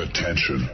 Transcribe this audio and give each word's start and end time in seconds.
Attention. 0.00 0.70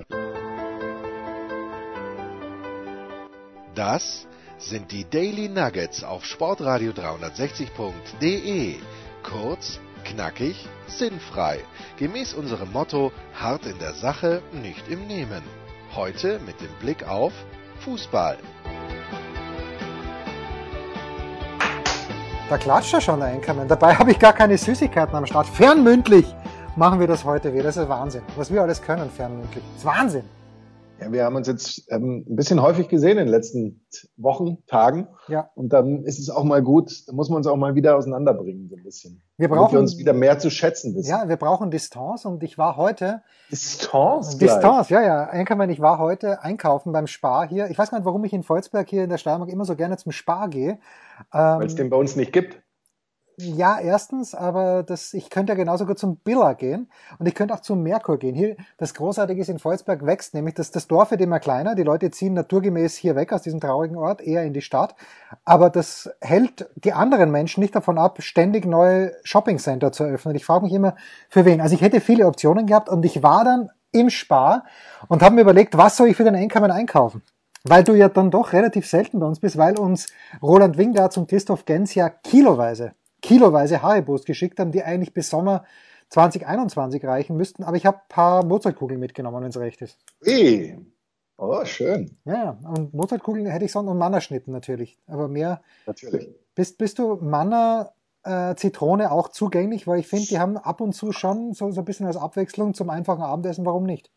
Das 3.75 4.29
sind 4.57 4.93
die 4.93 5.05
Daily 5.05 5.49
Nuggets 5.49 6.05
auf 6.05 6.25
Sportradio 6.25 6.93
360.de. 6.93 8.77
Kurz, 9.25 9.81
knackig, 10.05 10.69
sinnfrei. 10.87 11.59
Gemäß 11.97 12.35
unserem 12.35 12.71
Motto: 12.71 13.11
hart 13.35 13.67
in 13.67 13.79
der 13.81 13.95
Sache, 13.95 14.43
nicht 14.53 14.87
im 14.89 15.09
Nehmen. 15.09 15.43
Heute 15.97 16.39
mit 16.47 16.61
dem 16.61 16.73
Blick 16.81 17.09
auf 17.09 17.33
Fußball. 17.81 18.39
Da 22.49 22.59
klatscht 22.59 22.95
er 22.95 23.01
schon 23.01 23.19
der 23.19 23.31
Einkommen. 23.31 23.67
Dabei 23.67 23.97
habe 23.97 24.13
ich 24.13 24.21
gar 24.21 24.33
keine 24.33 24.57
Süßigkeiten 24.57 25.17
am 25.17 25.27
Start. 25.27 25.49
Fernmündlich 25.49 26.27
machen 26.77 27.01
wir 27.01 27.07
das 27.07 27.25
heute 27.25 27.53
wieder. 27.53 27.65
Das 27.65 27.77
ist 27.77 27.89
Wahnsinn. 27.89 28.23
Was 28.37 28.53
wir 28.53 28.63
alles 28.63 28.83
können, 28.83 29.11
fernmündlich. 29.11 29.65
Das 29.65 29.79
ist 29.79 29.85
Wahnsinn. 29.85 30.25
Ja, 31.01 31.13
wir 31.13 31.25
haben 31.25 31.37
uns 31.37 31.47
jetzt 31.47 31.91
ähm, 31.91 32.25
ein 32.27 32.37
bisschen 32.37 32.63
häufig 32.63 32.89
gesehen 32.89 33.19
in 33.19 33.27
den 33.27 33.29
letzten 33.29 33.87
Wochen, 34.17 34.65
Tagen. 34.67 35.09
Ja. 35.29 35.51
Und 35.55 35.71
dann 35.75 36.05
ist 36.05 36.19
es 36.19 36.31
auch 36.31 36.45
mal 36.45 36.63
gut, 36.63 37.07
da 37.07 37.13
muss 37.13 37.29
man 37.29 37.39
uns 37.39 37.47
auch 37.47 37.57
mal 37.57 37.75
wieder 37.75 37.97
auseinanderbringen, 37.97 38.71
so 38.71 38.77
ein 38.77 38.83
bisschen. 38.83 39.23
Wir 39.37 39.49
brauchen 39.49 39.75
wir 39.75 39.81
uns 39.81 39.99
wieder 39.99 40.15
mehr 40.15 40.39
zu 40.39 40.49
schätzen 40.49 40.95
wissen. 40.95 41.11
Ja, 41.11 41.29
wir 41.29 41.37
brauchen 41.37 41.71
Distanz 41.71 42.25
und 42.25 42.43
ich 42.43 42.57
war 42.57 42.79
heute 42.79 43.23
Distanz. 43.51 44.39
Distanz, 44.39 44.89
ja, 44.89 45.03
ja. 45.03 45.25
Einkommen, 45.25 45.69
ich 45.69 45.81
war 45.81 45.99
heute 45.99 46.43
einkaufen 46.43 46.93
beim 46.93 47.07
Spar 47.07 47.47
hier. 47.47 47.69
Ich 47.69 47.77
weiß 47.77 47.91
gar 47.91 47.99
nicht, 47.99 48.07
warum 48.07 48.25
ich 48.25 48.33
in 48.33 48.43
Volzberg 48.43 48.89
hier 48.89 49.05
in 49.05 49.11
der 49.11 49.19
Steiermark 49.19 49.51
immer 49.51 49.67
so 49.67 49.77
gerne 49.77 49.99
zum 49.99 50.13
Spar 50.13 50.49
gehe. 50.49 50.71
Ähm, 50.71 51.59
Weil 51.59 51.67
es 51.67 51.75
den 51.75 51.91
bei 51.91 51.97
uns 51.99 52.17
nicht 52.17 52.33
gibt. 52.33 52.63
Ja, 53.39 53.79
erstens, 53.79 54.35
aber 54.35 54.83
das, 54.83 55.13
ich 55.13 55.29
könnte 55.29 55.53
ja 55.53 55.57
genauso 55.59 55.85
gut 55.85 55.99
zum 55.99 56.17
Billa 56.17 56.55
gehen 56.55 56.91
und 57.19 57.27
ich 57.27 57.35
könnte 57.35 57.53
auch 57.53 57.61
zum 57.61 57.83
Merkur 57.83 58.19
gehen. 58.19 58.35
Hier, 58.35 58.57
das 58.79 58.95
Großartige 58.95 59.39
ist, 59.43 59.51
in 59.51 59.59
Volzberg 59.59 60.07
wächst 60.07 60.33
nämlich 60.33 60.55
das, 60.55 60.71
das 60.71 60.87
Dorf 60.87 61.11
wird 61.11 61.21
immer 61.21 61.39
kleiner. 61.39 61.75
Die 61.75 61.83
Leute 61.83 62.11
ziehen 62.11 62.33
naturgemäß 62.33 62.97
hier 62.97 63.15
weg 63.15 63.35
aus 63.35 63.43
diesem 63.43 63.61
traurigen 63.61 63.97
Ort, 63.97 64.23
eher 64.23 64.45
in 64.45 64.55
die 64.55 64.63
Stadt. 64.63 64.95
Aber 65.45 65.69
das 65.69 66.11
hält 66.23 66.71
die 66.77 66.95
anderen 66.95 67.31
Menschen 67.31 67.61
nicht 67.61 67.77
davon 67.77 67.99
ab, 67.99 68.23
ständig 68.23 68.65
neue 68.65 69.13
Shoppingcenter 69.23 69.93
zu 69.93 70.05
eröffnen. 70.05 70.35
Ich 70.35 70.47
frage 70.47 70.65
mich 70.65 70.73
immer, 70.73 70.97
für 71.29 71.45
wen. 71.45 71.61
Also 71.61 71.75
ich 71.75 71.83
hätte 71.83 72.01
viele 72.01 72.27
Optionen 72.27 72.67
gehabt 72.67 72.89
und 72.89 73.05
ich 73.05 73.23
war 73.23 73.45
dann 73.45 73.69
im 73.93 74.09
Spar 74.09 74.65
und 75.09 75.23
habe 75.23 75.35
mir 75.35 75.43
überlegt, 75.43 75.77
was 75.77 75.99
soll 75.99 76.09
ich 76.09 76.17
für 76.17 76.25
den 76.25 76.37
Einkommen 76.37 76.71
einkaufen? 76.71 77.21
Weil 77.65 77.85
du 77.85 77.93
ja 77.93 78.09
dann 78.09 78.31
doch 78.31 78.55
relativ 78.55 78.87
selten 78.87 79.21
bei 79.21 79.27
uns 79.27 79.41
bist, 79.41 79.59
weil 79.59 79.79
uns 79.79 80.07
Roland 80.41 80.79
Wingard 80.79 81.19
und 81.19 81.29
Christoph 81.29 81.67
Gens 81.67 81.95
ja 81.95 82.09
kiloweise 82.09 82.93
kiloweise 83.27 83.83
Haribos 83.83 84.25
geschickt 84.25 84.61
haben, 84.61 84.71
die 84.71 84.85
eigentlich 84.85 85.13
bis 85.13 85.31
Sommer 85.31 85.65
2021 86.11 87.05
reichen 87.05 87.37
müssten. 87.37 87.65
Aber 87.65 87.77
ich 87.77 87.85
habe 87.85 87.99
ein 87.99 88.09
paar 88.09 88.45
Mozartkugeln 88.45 89.01
mitgenommen, 89.01 89.43
wenn 89.43 89.51
es 89.51 89.59
recht 89.59 89.83
ist. 89.83 89.99
Hey. 90.23 90.79
Oh, 91.37 91.65
schön. 91.65 92.17
Ja. 92.25 92.57
Und 92.63 92.95
Mozartkugeln 92.95 93.47
hätte 93.47 93.65
ich 93.65 93.73
sonst 93.73 93.91
und 93.91 93.99
Mannerschnitten 93.99 94.53
natürlich. 94.53 94.97
Aber 95.09 95.27
mehr. 95.27 95.61
Natürlich. 95.87 96.29
Bist, 96.55 96.79
bist 96.79 97.01
du 97.01 97.17
Manner 97.17 97.93
äh, 98.23 98.55
Zitrone 98.55 99.11
auch 99.11 99.29
zugänglich? 99.29 99.89
Weil 99.89 99.99
ich 99.99 100.07
finde, 100.07 100.27
die 100.27 100.39
haben 100.39 100.57
ab 100.57 100.81
und 100.81 100.93
zu 100.93 101.11
schon 101.11 101.53
so, 101.53 101.73
so 101.73 101.81
ein 101.81 101.85
bisschen 101.85 102.07
als 102.07 102.17
Abwechslung 102.17 102.75
zum 102.75 102.91
einfachen 102.91 103.23
Abendessen. 103.23 103.67
Warum 103.67 103.83
nicht? 103.83 104.11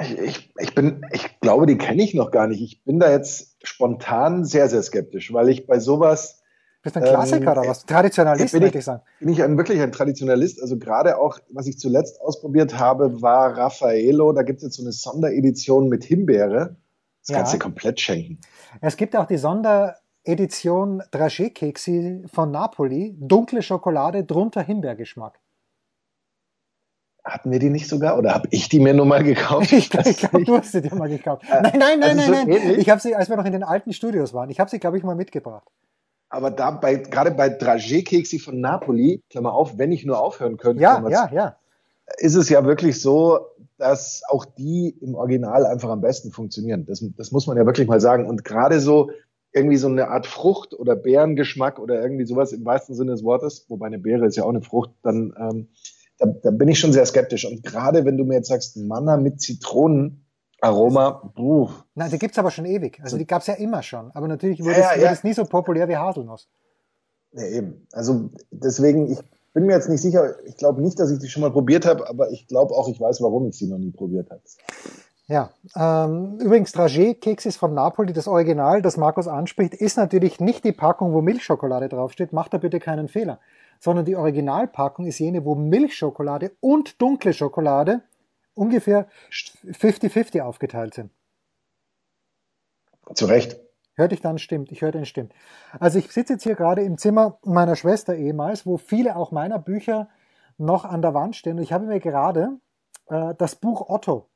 Ich, 0.00 0.18
ich, 0.18 0.54
ich 0.58 0.74
bin, 0.74 1.06
ich 1.12 1.40
glaube, 1.40 1.66
die 1.66 1.78
kenne 1.78 2.02
ich 2.02 2.14
noch 2.14 2.32
gar 2.32 2.48
nicht. 2.48 2.60
Ich 2.60 2.82
bin 2.82 2.98
da 2.98 3.10
jetzt 3.10 3.56
spontan 3.62 4.44
sehr, 4.44 4.68
sehr 4.68 4.82
skeptisch, 4.82 5.32
weil 5.32 5.48
ich 5.48 5.66
bei 5.66 5.78
sowas 5.78 6.39
Bist 6.82 6.96
ein 6.96 7.02
Klassiker 7.02 7.52
Ähm, 7.52 7.58
oder 7.58 7.68
was? 7.68 7.84
Traditionalist, 7.84 8.54
würde 8.54 8.68
ich- 8.68 8.74
ich 8.74 8.84
sagen. 8.84 9.02
bin 9.18 9.28
ich 9.28 9.42
ein, 9.42 9.56
wirklich 9.58 9.80
ein 9.82 9.92
Traditionalist. 9.92 10.62
Also 10.62 10.78
gerade 10.78 11.18
auch, 11.18 11.38
was 11.50 11.66
ich 11.66 11.78
zuletzt 11.78 12.20
ausprobiert 12.22 12.78
habe, 12.78 13.20
war 13.20 13.56
Raffaello. 13.56 14.32
Da 14.32 14.42
gibt 14.42 14.58
es 14.58 14.64
jetzt 14.64 14.76
so 14.76 14.82
eine 14.82 14.92
Sonderedition 14.92 15.88
mit 15.88 16.04
Himbeere. 16.04 16.76
Das 17.20 17.28
Ja. 17.28 17.36
kannst 17.36 17.52
du 17.52 17.58
komplett 17.58 18.00
schenken. 18.00 18.38
Es 18.80 18.96
gibt 18.96 19.14
auch 19.14 19.26
die 19.26 19.36
Sonderedition 19.36 21.02
Dragé-Keksi 21.12 22.26
von 22.32 22.50
Napoli. 22.50 23.14
Dunkle 23.18 23.60
Schokolade, 23.60 24.24
drunter 24.24 24.62
Himbeergeschmack. 24.62 25.38
Hatten 27.22 27.50
wir 27.50 27.58
die 27.58 27.68
nicht 27.68 27.86
sogar? 27.88 28.16
Oder 28.16 28.32
habe 28.32 28.48
ich 28.50 28.70
die 28.70 28.80
mir 28.80 28.94
nur 28.94 29.04
mal 29.04 29.22
gekauft? 29.22 29.70
Ich, 29.72 29.92
ich 29.92 30.16
glaube, 30.16 30.44
du 30.44 30.56
hast 30.56 30.72
sie 30.72 30.80
dir 30.80 30.94
mal 30.94 31.10
gekauft. 31.10 31.42
Äh, 31.50 31.60
Nein, 31.60 31.72
nein, 31.78 32.00
nein, 32.00 32.02
also 32.02 32.16
nein, 32.16 32.24
so 32.26 32.32
nein. 32.32 32.48
ähnlich? 32.62 32.78
Ich 32.78 32.88
habe 32.88 33.00
sie, 33.02 33.14
als 33.14 33.28
wir 33.28 33.36
noch 33.36 33.44
in 33.44 33.52
den 33.52 33.62
alten 33.64 33.92
Studios 33.92 34.32
waren, 34.32 34.48
ich 34.48 34.58
habe 34.58 34.70
sie, 34.70 34.78
glaube 34.78 34.96
ich, 34.96 35.02
mal 35.04 35.14
mitgebracht. 35.14 35.68
Aber 36.30 36.50
da 36.52 36.70
bei, 36.70 36.94
gerade 36.94 37.32
bei 37.32 37.48
Dragé-Keksi 37.48 38.40
von 38.40 38.60
Napoli, 38.60 39.22
Klammer 39.28 39.52
auf, 39.52 39.76
wenn 39.78 39.90
ich 39.90 40.06
nur 40.06 40.22
aufhören 40.22 40.56
könnte, 40.56 40.80
Ja, 40.80 41.06
ja, 41.08 41.30
ja. 41.32 41.56
ist 42.18 42.36
es 42.36 42.48
ja 42.48 42.64
wirklich 42.64 43.00
so, 43.00 43.40
dass 43.78 44.22
auch 44.28 44.44
die 44.44 44.96
im 45.00 45.16
Original 45.16 45.66
einfach 45.66 45.90
am 45.90 46.00
besten 46.00 46.30
funktionieren. 46.30 46.86
Das, 46.86 47.04
das 47.16 47.32
muss 47.32 47.46
man 47.48 47.56
ja 47.56 47.66
wirklich 47.66 47.88
mal 47.88 48.00
sagen. 48.00 48.26
Und 48.26 48.44
gerade 48.44 48.78
so 48.78 49.10
irgendwie 49.52 49.76
so 49.76 49.88
eine 49.88 50.08
Art 50.08 50.28
Frucht 50.28 50.72
oder 50.72 50.94
Beerengeschmack 50.94 51.80
oder 51.80 52.00
irgendwie 52.00 52.26
sowas 52.26 52.52
im 52.52 52.64
wahrsten 52.64 52.94
Sinne 52.94 53.10
des 53.10 53.24
Wortes, 53.24 53.66
wobei 53.68 53.86
eine 53.86 53.98
Beere 53.98 54.26
ist 54.26 54.36
ja 54.36 54.44
auch 54.44 54.50
eine 54.50 54.62
Frucht, 54.62 54.90
dann 55.02 55.34
ähm, 55.36 55.68
da, 56.18 56.26
da 56.26 56.50
bin 56.52 56.68
ich 56.68 56.78
schon 56.78 56.92
sehr 56.92 57.06
skeptisch. 57.06 57.44
Und 57.44 57.64
gerade 57.64 58.04
wenn 58.04 58.16
du 58.16 58.24
mir 58.24 58.34
jetzt 58.34 58.48
sagst, 58.48 58.76
Manna 58.76 59.16
mit 59.16 59.40
Zitronenaroma, 60.60 61.32
puh, 61.34 61.68
Nein, 61.94 62.10
die 62.10 62.18
gibt's 62.18 62.38
aber 62.38 62.50
schon 62.50 62.66
ewig. 62.66 63.00
Also 63.02 63.16
die 63.18 63.26
gab's 63.26 63.46
ja 63.46 63.54
immer 63.54 63.82
schon. 63.82 64.10
Aber 64.12 64.28
natürlich 64.28 64.60
wurde, 64.62 64.78
Ja, 64.78 64.90
es, 64.90 64.96
wurde 64.96 65.04
ja. 65.04 65.12
es 65.12 65.24
nie 65.24 65.32
so 65.32 65.44
populär 65.44 65.88
wie 65.88 65.96
Haselnuss. 65.96 66.48
Ja, 67.32 67.44
eben. 67.46 67.86
Also 67.92 68.30
deswegen, 68.50 69.10
ich 69.10 69.20
bin 69.54 69.66
mir 69.66 69.74
jetzt 69.74 69.88
nicht 69.88 70.02
sicher, 70.02 70.34
ich 70.44 70.56
glaube 70.56 70.82
nicht, 70.82 70.98
dass 70.98 71.10
ich 71.10 71.18
die 71.18 71.28
schon 71.28 71.42
mal 71.42 71.50
probiert 71.50 71.86
habe, 71.86 72.08
aber 72.08 72.30
ich 72.30 72.46
glaube 72.46 72.74
auch, 72.74 72.88
ich 72.88 73.00
weiß, 73.00 73.20
warum 73.22 73.46
ich 73.48 73.56
sie 73.56 73.68
noch 73.68 73.78
nie 73.78 73.90
probiert 73.90 74.30
habe. 74.30 74.42
Ja, 75.26 75.50
ähm, 75.76 76.38
übrigens 76.40 76.74
Dragé-Keksis 76.74 77.56
von 77.56 77.72
Napoli, 77.72 78.12
das 78.12 78.26
Original, 78.26 78.82
das 78.82 78.96
Markus 78.96 79.28
anspricht, 79.28 79.74
ist 79.74 79.96
natürlich 79.96 80.40
nicht 80.40 80.64
die 80.64 80.72
Packung, 80.72 81.12
wo 81.12 81.22
Milchschokolade 81.22 81.88
draufsteht. 81.88 82.32
Macht 82.32 82.52
da 82.52 82.58
bitte 82.58 82.80
keinen 82.80 83.06
Fehler. 83.08 83.38
Sondern 83.78 84.04
die 84.04 84.16
Originalpackung 84.16 85.06
ist 85.06 85.20
jene, 85.20 85.44
wo 85.44 85.54
Milchschokolade 85.54 86.50
und 86.60 87.00
dunkle 87.00 87.32
Schokolade 87.32 88.02
ungefähr 88.60 89.08
50-50 89.30 90.42
aufgeteilt 90.42 90.94
sind. 90.94 91.10
Zu 93.14 93.24
Recht. 93.24 93.58
Hörte 93.94 94.14
ich 94.14 94.20
dann 94.20 94.38
stimmt, 94.38 94.70
ich 94.70 94.82
hörte 94.82 94.98
ihn 94.98 95.06
stimmt. 95.06 95.32
Also 95.78 95.98
ich 95.98 96.12
sitze 96.12 96.34
jetzt 96.34 96.44
hier 96.44 96.54
gerade 96.54 96.82
im 96.82 96.96
Zimmer 96.96 97.38
meiner 97.42 97.74
Schwester 97.74 98.14
ehemals, 98.14 98.66
wo 98.66 98.76
viele 98.76 99.16
auch 99.16 99.30
meiner 99.32 99.58
Bücher 99.58 100.08
noch 100.58 100.84
an 100.84 101.02
der 101.02 101.14
Wand 101.14 101.36
stehen. 101.36 101.56
Und 101.56 101.62
ich 101.62 101.72
habe 101.72 101.86
mir 101.86 102.00
gerade 102.00 102.60
äh, 103.06 103.34
das 103.36 103.56
Buch 103.56 103.88
Otto, 103.88 104.28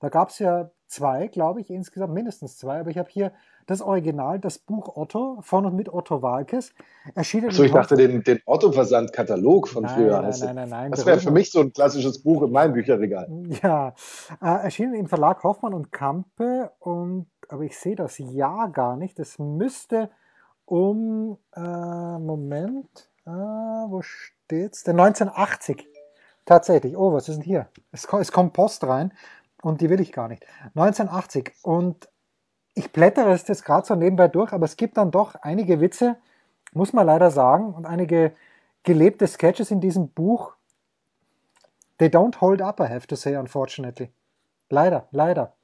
da 0.00 0.08
gab 0.08 0.30
es 0.30 0.38
ja 0.40 0.70
zwei, 0.88 1.28
glaube 1.28 1.60
ich, 1.60 1.70
insgesamt 1.70 2.14
mindestens 2.14 2.58
zwei, 2.58 2.80
aber 2.80 2.90
ich 2.90 2.98
habe 2.98 3.08
hier 3.10 3.32
das 3.66 3.82
Original, 3.82 4.38
das 4.38 4.58
Buch 4.58 4.96
Otto 4.96 5.38
von 5.42 5.66
und 5.66 5.76
mit 5.76 5.92
Otto 5.92 6.22
Walkes, 6.22 6.72
erschienen. 7.14 7.50
So, 7.50 7.62
ich 7.62 7.72
dachte, 7.72 7.96
den, 7.96 8.24
den 8.24 8.40
Otto-Versand-Katalog 8.46 9.68
von 9.68 9.82
Nein, 9.84 9.94
früher. 9.94 10.22
nein, 10.22 10.34
nein, 10.40 10.54
nein, 10.54 10.68
nein, 10.68 10.90
Das 10.90 11.04
wäre 11.04 11.20
für 11.20 11.30
mich 11.30 11.50
so 11.52 11.60
ein 11.60 11.72
klassisches 11.72 12.22
Buch 12.22 12.42
in 12.42 12.50
meinem 12.50 12.72
Bücherregal. 12.72 13.28
Ja, 13.62 13.94
äh, 14.40 14.64
erschienen 14.64 14.94
im 14.94 15.06
Verlag 15.06 15.42
Hoffmann 15.42 15.74
und 15.74 15.92
Kampe 15.92 16.70
und 16.78 17.26
aber 17.48 17.62
ich 17.62 17.78
sehe 17.78 17.96
das 17.96 18.18
Jahr 18.18 18.70
gar 18.70 18.96
nicht. 18.96 19.18
Es 19.18 19.38
müsste 19.38 20.10
um 20.64 21.38
äh, 21.56 21.60
Moment, 21.60 23.10
äh, 23.26 23.30
wo 23.30 24.02
steht's? 24.02 24.84
Der 24.84 24.92
1980. 24.94 25.88
Tatsächlich. 26.44 26.96
Oh, 26.96 27.12
was 27.12 27.28
ist 27.28 27.36
denn 27.36 27.44
hier? 27.44 27.68
Es, 27.92 28.06
es 28.10 28.32
kommt 28.32 28.54
Post 28.54 28.84
rein 28.84 29.12
und 29.62 29.80
die 29.80 29.90
will 29.90 30.00
ich 30.00 30.12
gar 30.12 30.28
nicht. 30.28 30.46
1980 30.74 31.54
und 31.62 32.08
ich 32.74 32.92
blättere 32.92 33.32
es 33.32 33.46
jetzt 33.48 33.64
gerade 33.64 33.86
so 33.86 33.94
nebenbei 33.94 34.28
durch, 34.28 34.52
aber 34.52 34.64
es 34.64 34.76
gibt 34.76 34.96
dann 34.96 35.10
doch 35.10 35.34
einige 35.36 35.80
Witze, 35.80 36.16
muss 36.72 36.92
man 36.92 37.06
leider 37.06 37.30
sagen, 37.30 37.74
und 37.74 37.86
einige 37.86 38.32
gelebte 38.84 39.26
Sketches 39.26 39.70
in 39.70 39.80
diesem 39.80 40.10
Buch, 40.10 40.54
They 41.98 42.08
don't 42.08 42.40
hold 42.40 42.62
up, 42.62 42.78
I 42.78 42.86
have 42.86 43.08
to 43.08 43.16
say, 43.16 43.34
unfortunately. 43.36 44.12
Leider, 44.70 45.08
leider. 45.10 45.54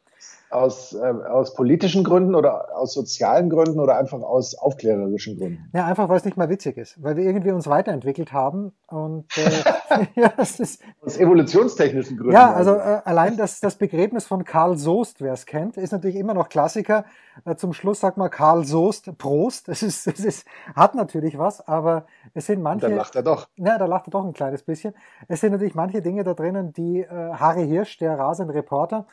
Aus, 0.51 0.93
äh, 0.93 0.99
aus 1.01 1.55
politischen 1.55 2.05
Gründen 2.05 2.37
oder 2.37 2.77
aus 2.77 2.93
sozialen 2.93 3.51
Gründen 3.51 3.81
oder 3.81 3.97
einfach 3.99 4.21
aus 4.21 4.55
aufklärerischen 4.55 5.37
Gründen? 5.37 5.69
Ja, 5.75 5.87
einfach 5.87 6.09
weil 6.09 6.19
es 6.19 6.25
nicht 6.25 6.37
mehr 6.37 6.49
witzig 6.49 6.77
ist, 6.77 7.03
weil 7.03 7.17
wir 7.17 7.25
irgendwie 7.25 7.51
uns 7.51 7.67
weiterentwickelt 7.67 8.33
haben 8.33 8.73
und 8.87 9.27
äh, 9.37 10.07
ja, 10.21 10.29
das 10.37 10.61
ist, 10.61 10.81
Aus 11.05 11.19
evolutionstechnischen 11.19 12.19
Gründen. 12.19 12.35
ja, 12.35 12.53
also 12.53 12.75
äh, 12.75 13.01
allein 13.05 13.37
das, 13.37 13.59
das 13.59 13.75
Begräbnis 13.75 14.27
von 14.27 14.45
Karl 14.45 14.77
Soest, 14.77 15.21
wer 15.21 15.33
es 15.33 15.45
kennt, 15.47 15.77
ist 15.77 15.91
natürlich 15.91 16.17
immer 16.17 16.35
noch 16.35 16.49
Klassiker. 16.49 17.05
Äh, 17.45 17.57
zum 17.57 17.73
Schluss 17.73 17.99
sagt 17.99 18.17
man 18.17 18.31
Karl 18.31 18.65
Soest, 18.65 19.19
Prost. 19.19 19.67
Das 19.67 19.83
ist, 19.83 20.07
das 20.07 20.21
ist, 20.21 20.47
hat 20.77 20.95
natürlich 20.95 21.37
was, 21.37 21.67
aber 21.67 22.07
es 22.33 22.47
sind 22.47 22.59
Und 22.59 22.65
manche. 22.65 22.87
dann 22.87 22.97
lacht 22.97 23.17
er 23.17 23.25
doch. 23.25 23.49
Ja, 23.57 23.77
da 23.77 23.87
lacht 23.87 24.07
er 24.07 24.13
doch 24.13 24.25
ein 24.25 24.33
kleines 24.35 24.63
bisschen. 24.63 24.95
Es 25.27 25.41
sind 25.41 25.51
natürlich 25.51 25.75
manche 25.75 26.01
Dinge 26.01 26.23
da 26.23 26.35
drinnen, 26.35 26.73
die 26.73 27.01
äh, 27.01 27.09
Harry 27.09 27.67
Hirsch, 27.67 27.99
der 27.99 28.17
rasende 28.17 28.55
Reporter, 28.55 29.07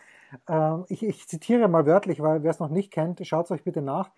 ich, 0.88 1.04
ich 1.04 1.28
zitiere 1.28 1.68
mal 1.68 1.86
wörtlich, 1.86 2.22
weil 2.22 2.44
wer 2.44 2.52
es 2.52 2.60
noch 2.60 2.70
nicht 2.70 2.92
kennt, 2.92 3.26
schaut 3.28 3.46
es 3.46 3.52
euch 3.52 3.64
bitte 3.64 3.82
nach. 3.82 4.12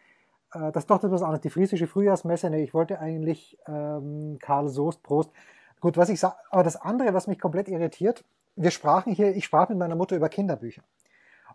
Äh, 0.53 0.71
das 0.71 0.83
ist 0.83 0.89
doch 0.89 1.03
etwas 1.03 1.21
anderes. 1.21 1.41
Die 1.41 1.49
friesische 1.49 1.87
Frühjahrsmesse, 1.87 2.49
nee, 2.49 2.63
ich 2.63 2.73
wollte 2.73 2.99
eigentlich 2.99 3.57
ähm, 3.67 4.37
Karl 4.39 4.69
Soest, 4.69 5.03
Prost. 5.03 5.31
Gut, 5.79 5.97
was 5.97 6.09
ich 6.09 6.19
sage, 6.19 6.35
aber 6.49 6.63
das 6.63 6.77
andere, 6.77 7.13
was 7.13 7.27
mich 7.27 7.39
komplett 7.39 7.67
irritiert, 7.67 8.23
wir 8.55 8.71
sprachen 8.71 9.13
hier, 9.13 9.35
ich 9.35 9.45
sprach 9.45 9.69
mit 9.69 9.77
meiner 9.77 9.95
Mutter 9.95 10.15
über 10.15 10.29
Kinderbücher. 10.29 10.83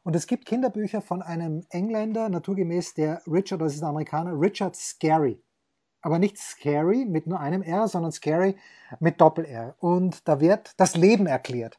Und 0.03 0.15
es 0.17 0.27
gibt 0.27 0.47
Kinderbücher 0.47 1.01
von 1.01 1.23
einem 1.23 1.65
Engländer, 1.71 2.29
naturgemäß 2.29 2.95
der 2.95 3.23
Richard, 3.27 3.61
das 3.61 3.75
ist 3.75 3.83
ein 3.83 3.89
Amerikaner, 3.89 4.39
Richard 4.39 4.77
Scary. 4.77 5.41
Aber 6.03 6.19
nicht 6.19 6.39
Scary 6.39 7.05
mit 7.05 7.27
nur 7.27 7.41
einem 7.41 7.63
R, 7.63 7.89
sondern 7.89 8.13
Scary 8.13 8.57
mit 9.01 9.21
Doppel-R. 9.21 9.75
Und 9.79 10.29
da 10.29 10.41
wird 10.41 10.75
das 10.77 10.97
Leben 10.97 11.27
erklärt. 11.27 11.79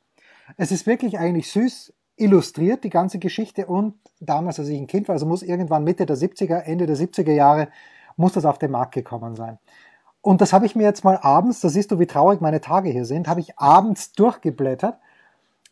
Es 0.58 0.72
ist 0.72 0.88
wirklich 0.88 1.20
eigentlich 1.20 1.52
süß 1.52 1.94
illustriert, 2.20 2.84
die 2.84 2.90
ganze 2.90 3.20
Geschichte. 3.20 3.66
Und 3.66 3.96
damals, 4.20 4.60
als 4.60 4.68
ich 4.68 4.80
ein 4.80 4.88
Kind 4.88 5.08
war, 5.08 5.14
also 5.14 5.26
muss 5.26 5.44
irgendwann 5.44 5.84
Mitte 5.84 6.06
der 6.06 6.18
70er, 6.18 6.60
Ende 6.60 6.86
der 6.86 6.98
70er 6.98 7.32
Jahre, 7.32 7.70
muss 8.16 8.34
das 8.34 8.46
auf 8.46 8.58
den 8.58 8.72
Markt 8.72 8.94
gekommen 8.94 9.36
sein. 9.36 9.60
Und 10.22 10.42
das 10.42 10.52
habe 10.52 10.66
ich 10.66 10.76
mir 10.76 10.84
jetzt 10.84 11.04
mal 11.04 11.18
abends, 11.18 11.62
da 11.62 11.70
siehst 11.70 11.92
du, 11.92 12.00
wie 12.00 12.06
traurig 12.06 12.42
meine 12.42 12.60
Tage 12.60 12.90
hier 12.90 13.06
sind, 13.06 13.28
habe 13.28 13.40
ich 13.40 13.58
abends 13.58 14.12
durchgeblättert. 14.12 14.98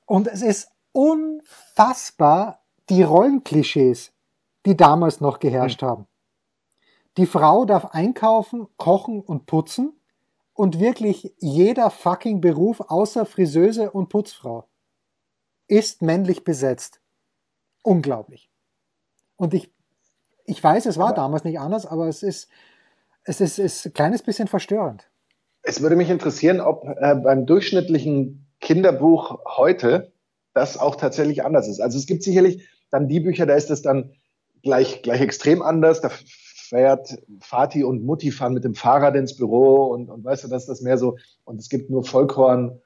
Und 0.05 0.27
es 0.27 0.41
ist 0.41 0.71
unfassbar 0.94 2.59
die 2.89 3.03
Rollenklischees, 3.03 4.13
die 4.65 4.77
damals 4.77 5.19
noch 5.19 5.39
geherrscht 5.39 5.81
mhm. 5.81 5.88
haben. 5.88 6.07
Die 7.17 7.25
Frau 7.25 7.65
darf 7.65 7.85
einkaufen, 7.94 8.67
kochen 8.77 9.21
und 9.21 9.47
putzen 9.47 9.99
und 10.53 10.79
wirklich 10.79 11.33
jeder 11.39 11.89
fucking 11.89 12.41
Beruf 12.41 12.79
außer 12.79 13.25
Friseuse 13.25 13.91
und 13.91 14.09
Putzfrau 14.09 14.67
ist 15.68 16.02
männlich 16.02 16.44
besetzt. 16.44 17.02
Unglaublich. 17.84 18.50
Und 19.36 19.54
ich, 19.54 19.72
ich 20.46 20.64
weiß, 20.64 20.86
es 20.86 20.98
war 20.98 21.10
aber 21.10 21.16
damals 21.16 21.44
nicht 21.44 21.60
anders, 21.60 21.86
aber 21.86 22.08
es 22.08 22.24
ist, 22.24 22.50
es 23.24 23.42
ist, 23.42 23.60
ist 23.60 23.86
ein 23.86 23.94
kleines 23.94 24.24
bisschen 24.24 24.48
verstörend. 24.48 25.10
Es 25.62 25.81
würde 25.81 25.96
mich 25.96 26.10
interessieren, 26.10 26.62
ob 26.62 26.86
äh, 26.86 27.16
beim 27.16 27.46
durchschnittlichen 27.46 28.48
Kinderbuch 28.60 29.40
heute 29.46 30.12
das 30.54 30.78
auch 30.78 30.96
tatsächlich 30.96 31.44
anders 31.46 31.68
ist. 31.68 31.80
Also 31.80 31.98
es 31.98 32.08
gibt 32.08 32.24
sicherlich 32.24 32.68
dann 32.90 33.08
die 33.08 33.19
Bücher, 33.19 33.46
da 33.46 33.56
ist 33.56 33.69
es 33.69 33.81
dann 33.81 34.14
gleich, 34.64 35.02
gleich 35.02 35.22
extrem 35.22 35.62
anders. 35.62 36.02
Da 36.02 36.10
fährt 36.10 37.18
Vati 37.40 37.84
und 37.84 38.04
Mutti 38.04 38.31
fahren 38.31 38.54
mit 38.54 38.64
dem 38.64 38.75
Fahrrad 38.75 39.16
ins 39.16 39.36
Büro 39.36 39.86
und, 39.86 40.10
und 40.10 40.24
weißt 40.24 40.46
du, 40.46 40.48
dass 40.48 40.66
das 40.66 40.81
mehr 40.81 40.98
so, 40.98 41.18
und 41.44 41.60
es 41.60 41.69
gibt 41.69 41.90
nur 41.90 42.04
Vollkorn, 42.04 42.81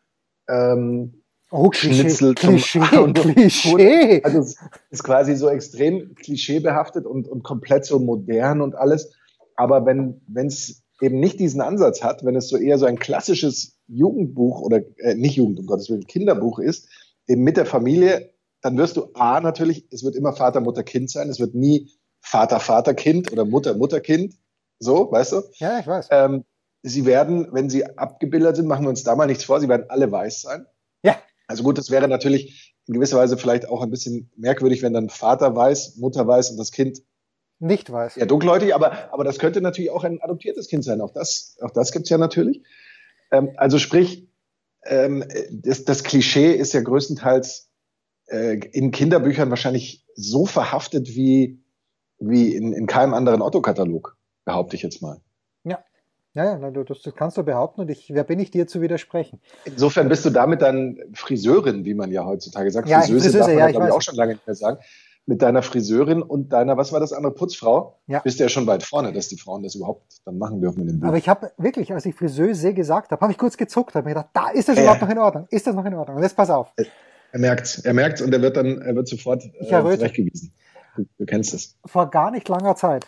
ähm, 0.49 1.20
Oh, 1.51 1.69
Schnitzel 1.73 2.33
Klischee, 2.33 2.79
zum 2.79 3.13
Klischee. 3.13 3.13
Klischee. 3.73 4.23
Also 4.23 4.39
es 4.39 4.55
ist 4.89 5.03
quasi 5.03 5.35
so 5.35 5.49
extrem 5.49 6.15
klischeebehaftet 6.15 7.05
und, 7.05 7.27
und 7.27 7.43
komplett 7.43 7.85
so 7.85 7.99
modern 7.99 8.61
und 8.61 8.75
alles. 8.75 9.13
Aber 9.57 9.85
wenn 9.85 10.21
es 10.33 10.81
eben 11.01 11.19
nicht 11.19 11.39
diesen 11.39 11.61
Ansatz 11.61 12.03
hat, 12.03 12.23
wenn 12.23 12.35
es 12.35 12.47
so 12.47 12.57
eher 12.57 12.77
so 12.77 12.85
ein 12.85 12.99
klassisches 12.99 13.77
Jugendbuch 13.87 14.61
oder 14.61 14.81
äh, 14.97 15.15
nicht 15.15 15.35
Jugend, 15.35 15.59
um 15.59 15.65
Gottes 15.65 15.89
Willen, 15.89 16.07
Kinderbuch 16.07 16.59
ist, 16.59 16.87
eben 17.27 17.43
mit 17.43 17.57
der 17.57 17.65
Familie, 17.65 18.31
dann 18.61 18.77
wirst 18.77 18.95
du 18.95 19.09
A 19.13 19.41
natürlich, 19.41 19.87
es 19.91 20.03
wird 20.03 20.15
immer 20.15 20.33
Vater, 20.33 20.61
Mutter, 20.61 20.83
Kind 20.83 21.09
sein. 21.09 21.29
Es 21.29 21.39
wird 21.39 21.55
nie 21.55 21.89
Vater, 22.21 22.59
Vater, 22.59 22.93
Kind 22.93 23.31
oder 23.31 23.43
Mutter, 23.43 23.73
Mutter, 23.73 23.99
Kind. 23.99 24.35
So, 24.79 25.11
weißt 25.11 25.33
du? 25.33 25.41
Ja, 25.55 25.79
ich 25.79 25.87
weiß. 25.87 26.07
Ähm, 26.11 26.45
sie 26.83 27.05
werden, 27.05 27.47
wenn 27.51 27.69
sie 27.69 27.85
abgebildet 27.97 28.55
sind, 28.55 28.67
machen 28.67 28.85
wir 28.85 28.89
uns 28.89 29.03
da 29.03 29.15
mal 29.15 29.27
nichts 29.27 29.43
vor, 29.43 29.59
sie 29.59 29.69
werden 29.69 29.87
alle 29.89 30.11
weiß 30.11 30.43
sein. 30.43 30.65
Ja. 31.03 31.15
Also 31.51 31.63
gut, 31.63 31.77
das 31.77 31.91
wäre 31.91 32.07
natürlich 32.07 32.73
in 32.87 32.95
gewisser 32.95 33.17
Weise 33.17 33.37
vielleicht 33.37 33.67
auch 33.67 33.81
ein 33.81 33.91
bisschen 33.91 34.31
merkwürdig, 34.35 34.81
wenn 34.81 34.93
dann 34.93 35.09
Vater 35.09 35.55
weiß, 35.55 35.97
Mutter 35.97 36.27
weiß 36.27 36.51
und 36.51 36.57
das 36.57 36.71
Kind 36.71 37.01
nicht 37.59 37.91
weiß. 37.91 38.15
Ja, 38.15 38.25
dunkelhäutig, 38.25 38.73
aber, 38.73 39.13
aber 39.13 39.23
das 39.23 39.37
könnte 39.37 39.61
natürlich 39.61 39.91
auch 39.91 40.03
ein 40.03 40.19
adoptiertes 40.21 40.67
Kind 40.67 40.83
sein. 40.83 40.99
Auch 40.99 41.11
das, 41.11 41.57
auch 41.61 41.69
das 41.69 41.91
gibt's 41.91 42.09
ja 42.09 42.17
natürlich. 42.17 42.63
Ähm, 43.31 43.51
also 43.57 43.77
sprich, 43.77 44.27
ähm, 44.85 45.23
das, 45.51 45.85
das 45.85 46.03
Klischee 46.03 46.53
ist 46.53 46.73
ja 46.73 46.81
größtenteils 46.81 47.69
äh, 48.27 48.57
in 48.71 48.89
Kinderbüchern 48.89 49.51
wahrscheinlich 49.51 50.03
so 50.15 50.47
verhaftet 50.47 51.15
wie 51.15 51.61
wie 52.21 52.55
in, 52.55 52.71
in 52.71 52.85
keinem 52.85 53.13
anderen 53.13 53.41
Otto-Katalog, 53.41 54.15
behaupte 54.45 54.75
ich 54.75 54.83
jetzt 54.83 55.01
mal. 55.01 55.19
Ja. 56.33 56.57
Ja, 56.57 56.71
das, 56.71 57.01
das 57.01 57.15
kannst 57.15 57.37
du 57.37 57.43
behaupten 57.43 57.81
und 57.81 57.89
ich, 57.89 58.13
wer 58.13 58.23
bin 58.23 58.39
ich 58.39 58.51
dir 58.51 58.67
zu 58.67 58.81
widersprechen? 58.81 59.41
Insofern 59.65 60.07
bist 60.07 60.23
du 60.23 60.29
damit 60.29 60.61
dann 60.61 60.97
Friseurin, 61.13 61.83
wie 61.83 61.93
man 61.93 62.11
ja 62.11 62.25
heutzutage 62.25 62.71
sagt. 62.71 62.87
Ja, 62.87 63.01
Friseuse, 63.01 63.31
Friseuse 63.31 63.37
darf 63.39 63.47
man 63.47 63.57
ja, 63.57 63.71
glaube 63.71 63.87
ich, 63.87 63.93
auch 63.93 64.01
schon 64.01 64.15
lange 64.15 64.33
nicht 64.33 64.47
mehr 64.47 64.55
sagen. 64.55 64.77
Mit 65.25 65.41
deiner 65.41 65.61
Friseurin 65.61 66.23
und 66.23 66.51
deiner, 66.51 66.77
was 66.77 66.91
war 66.93 66.99
das 66.99 67.13
andere, 67.13 67.33
Putzfrau, 67.33 67.99
ja. 68.07 68.19
bist 68.19 68.39
du 68.39 68.43
ja 68.43 68.49
schon 68.49 68.65
weit 68.65 68.83
vorne, 68.83 69.13
dass 69.13 69.27
die 69.27 69.37
Frauen 69.37 69.61
das 69.61 69.75
überhaupt 69.75 70.03
dann 70.25 70.37
machen 70.37 70.61
dürfen 70.61 70.81
in 70.81 70.87
dem 70.87 70.99
Buch. 70.99 71.09
Aber 71.09 71.17
ich 71.17 71.29
habe 71.29 71.51
wirklich, 71.57 71.93
als 71.93 72.05
ich 72.05 72.15
Friseuse 72.15 72.73
gesagt 72.73 73.11
habe, 73.11 73.21
habe 73.21 73.31
ich 73.31 73.37
kurz 73.37 73.55
gezuckt, 73.55 73.93
habe 73.93 74.05
mir 74.05 74.15
gedacht, 74.15 74.29
da 74.33 74.49
ist 74.49 74.67
das 74.67 74.77
äh, 74.77 74.81
überhaupt 74.81 75.01
noch 75.01 75.09
in 75.09 75.19
Ordnung? 75.19 75.47
Ist 75.49 75.67
das 75.67 75.75
noch 75.75 75.85
in 75.85 75.93
Ordnung? 75.93 76.17
Und 76.17 76.23
jetzt 76.23 76.35
pass 76.35 76.49
auf. 76.49 76.73
Er 77.33 77.39
merkt's, 77.39 77.79
er 77.79 77.93
merkt's 77.93 78.21
und 78.21 78.33
er 78.33 78.41
wird 78.41 78.57
dann, 78.57 78.81
er 78.81 78.95
wird 78.95 79.07
sofort 79.07 79.43
äh, 79.59 79.67
zurechtgewiesen. 79.67 80.53
Du, 80.95 81.05
du 81.17 81.25
kennst 81.25 81.53
es. 81.53 81.77
Vor 81.85 82.09
gar 82.09 82.31
nicht 82.31 82.49
langer 82.49 82.75
Zeit 82.75 83.05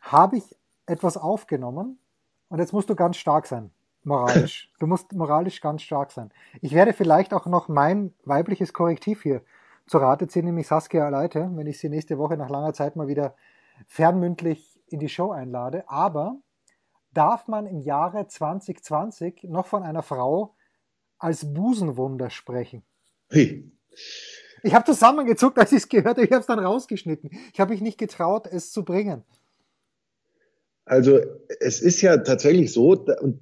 habe 0.00 0.36
ich 0.36 0.44
etwas 0.86 1.16
aufgenommen 1.16 1.98
und 2.48 2.58
jetzt 2.58 2.72
musst 2.72 2.90
du 2.90 2.94
ganz 2.94 3.16
stark 3.16 3.46
sein, 3.46 3.70
moralisch. 4.04 4.72
Du 4.78 4.86
musst 4.86 5.12
moralisch 5.12 5.60
ganz 5.60 5.82
stark 5.82 6.12
sein. 6.12 6.30
Ich 6.60 6.72
werde 6.72 6.92
vielleicht 6.92 7.34
auch 7.34 7.46
noch 7.46 7.68
mein 7.68 8.14
weibliches 8.24 8.72
Korrektiv 8.72 9.22
hier 9.22 9.42
zu 9.86 9.98
Rate 9.98 10.28
ziehen, 10.28 10.44
nämlich 10.44 10.66
Saskia 10.66 11.06
Aleite, 11.06 11.50
wenn 11.54 11.66
ich 11.66 11.78
sie 11.78 11.88
nächste 11.88 12.18
Woche 12.18 12.36
nach 12.36 12.50
langer 12.50 12.74
Zeit 12.74 12.96
mal 12.96 13.08
wieder 13.08 13.34
fernmündlich 13.86 14.80
in 14.86 15.00
die 15.00 15.08
Show 15.08 15.30
einlade. 15.30 15.88
Aber 15.88 16.36
darf 17.12 17.48
man 17.48 17.66
im 17.66 17.80
Jahre 17.80 18.26
2020 18.26 19.44
noch 19.44 19.66
von 19.66 19.82
einer 19.82 20.02
Frau 20.02 20.54
als 21.18 21.52
Busenwunder 21.52 22.30
sprechen? 22.30 22.82
Hey. 23.30 23.70
Ich 24.62 24.74
habe 24.74 24.84
zusammengezuckt, 24.84 25.58
als 25.58 25.72
ich 25.72 25.78
es 25.78 25.88
gehört 25.88 26.16
habe. 26.16 26.24
Ich 26.24 26.32
habe 26.32 26.40
es 26.40 26.46
dann 26.46 26.58
rausgeschnitten. 26.58 27.30
Ich 27.52 27.60
habe 27.60 27.72
mich 27.72 27.80
nicht 27.80 27.98
getraut, 27.98 28.46
es 28.46 28.72
zu 28.72 28.84
bringen. 28.84 29.24
Also 30.88 31.20
es 31.60 31.80
ist 31.80 32.00
ja 32.00 32.16
tatsächlich 32.18 32.72
so, 32.72 32.92
und 32.92 33.40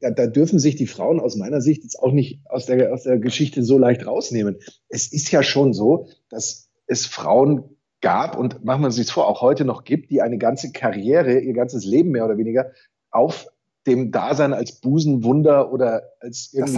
da, 0.00 0.10
da 0.10 0.26
dürfen 0.26 0.58
sich 0.58 0.76
die 0.76 0.86
Frauen 0.86 1.20
aus 1.20 1.36
meiner 1.36 1.60
Sicht 1.60 1.82
jetzt 1.82 1.98
auch 1.98 2.12
nicht 2.12 2.40
aus 2.46 2.66
der, 2.66 2.92
aus 2.92 3.04
der 3.04 3.18
Geschichte 3.18 3.62
so 3.64 3.78
leicht 3.78 4.06
rausnehmen. 4.06 4.58
Es 4.88 5.10
ist 5.10 5.30
ja 5.32 5.42
schon 5.42 5.72
so, 5.72 6.08
dass 6.28 6.68
es 6.86 7.06
Frauen 7.06 7.64
gab 8.02 8.36
und 8.36 8.64
machen 8.64 8.82
wir 8.82 8.86
uns 8.86 9.10
vor, 9.10 9.28
auch 9.28 9.40
heute 9.40 9.64
noch 9.64 9.84
gibt, 9.84 10.10
die 10.10 10.20
eine 10.20 10.36
ganze 10.36 10.72
Karriere, 10.72 11.38
ihr 11.38 11.54
ganzes 11.54 11.84
Leben 11.84 12.10
mehr 12.10 12.24
oder 12.26 12.36
weniger 12.36 12.72
auf 13.10 13.46
dem 13.86 14.10
Dasein 14.10 14.52
als 14.52 14.72
Busenwunder 14.80 15.72
oder 15.72 16.02
als 16.20 16.50
irgendwie 16.52 16.72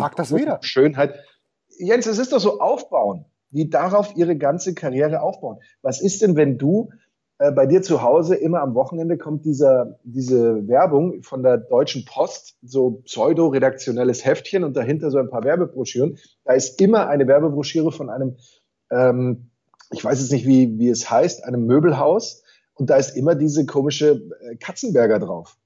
Schönheit. 0.61 1.14
Jens, 1.78 2.06
es 2.06 2.19
ist 2.19 2.32
doch 2.32 2.40
so 2.40 2.61
aufbauen 2.61 3.25
die 3.55 3.70
darauf 3.70 4.16
ihre 4.16 4.37
ganze 4.37 4.75
Karriere 4.75 5.23
aufbauen. 5.23 5.59
Was 5.80 6.00
ist 6.00 6.23
denn, 6.23 6.35
wenn 6.35 6.59
du 6.59 6.90
äh, 7.38 7.50
bei 7.50 7.67
dir 7.67 7.83
zu 7.83 8.03
Hause 8.03 8.37
immer 8.37 8.61
am 8.61 8.75
Wochenende 8.75 9.19
kommt 9.19 9.45
dieser, 9.45 9.99
diese 10.05 10.69
Werbung 10.69 11.23
von 11.23 11.43
der 11.43 11.59
Deutschen 11.59 12.05
Post, 12.05 12.57
so 12.62 13.03
pseudo-redaktionelles 13.05 14.25
Heftchen 14.25 14.62
und 14.62 14.76
dahinter 14.76 15.11
so 15.11 15.19
ein 15.19 15.31
paar 15.31 15.43
Werbebroschüren. 15.43 16.19
Da 16.45 16.53
ist 16.53 16.81
immer 16.81 17.09
eine 17.09 17.26
Werbebroschüre 17.26 17.91
von 17.91 18.09
einem, 18.09 18.37
ähm, 18.91 19.50
ich 19.91 20.05
weiß 20.05 20.21
jetzt 20.21 20.31
nicht, 20.31 20.47
wie, 20.47 20.79
wie 20.79 20.88
es 20.88 21.11
heißt, 21.11 21.45
einem 21.45 21.67
Möbelhaus. 21.67 22.43
Und 22.75 22.91
da 22.91 22.97
ist 22.97 23.17
immer 23.17 23.35
diese 23.35 23.67
komische 23.67 24.23
äh, 24.41 24.57
Katzenberger 24.57 25.19
drauf. 25.19 25.57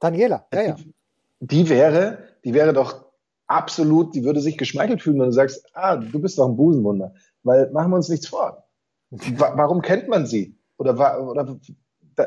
Daniela, 0.00 0.46
ja, 0.52 0.62
ja. 0.62 0.74
Die, 0.74 0.94
die 1.40 1.68
wäre, 1.70 2.18
die 2.44 2.52
wäre 2.52 2.74
doch 2.74 3.06
absolut, 3.46 4.14
die 4.14 4.24
würde 4.24 4.40
sich 4.40 4.58
geschmeichelt 4.58 5.02
fühlen, 5.02 5.18
wenn 5.18 5.26
du 5.26 5.32
sagst, 5.32 5.66
ah, 5.72 5.96
du 5.96 6.20
bist 6.20 6.38
doch 6.38 6.48
ein 6.48 6.56
Busenwunder. 6.56 7.14
Weil 7.42 7.70
machen 7.70 7.90
wir 7.90 7.96
uns 7.96 8.08
nichts 8.08 8.26
vor. 8.26 8.64
Warum 9.10 9.80
kennt 9.80 10.08
man 10.08 10.26
sie? 10.26 10.58
Oder, 10.76 11.22
oder 11.22 11.58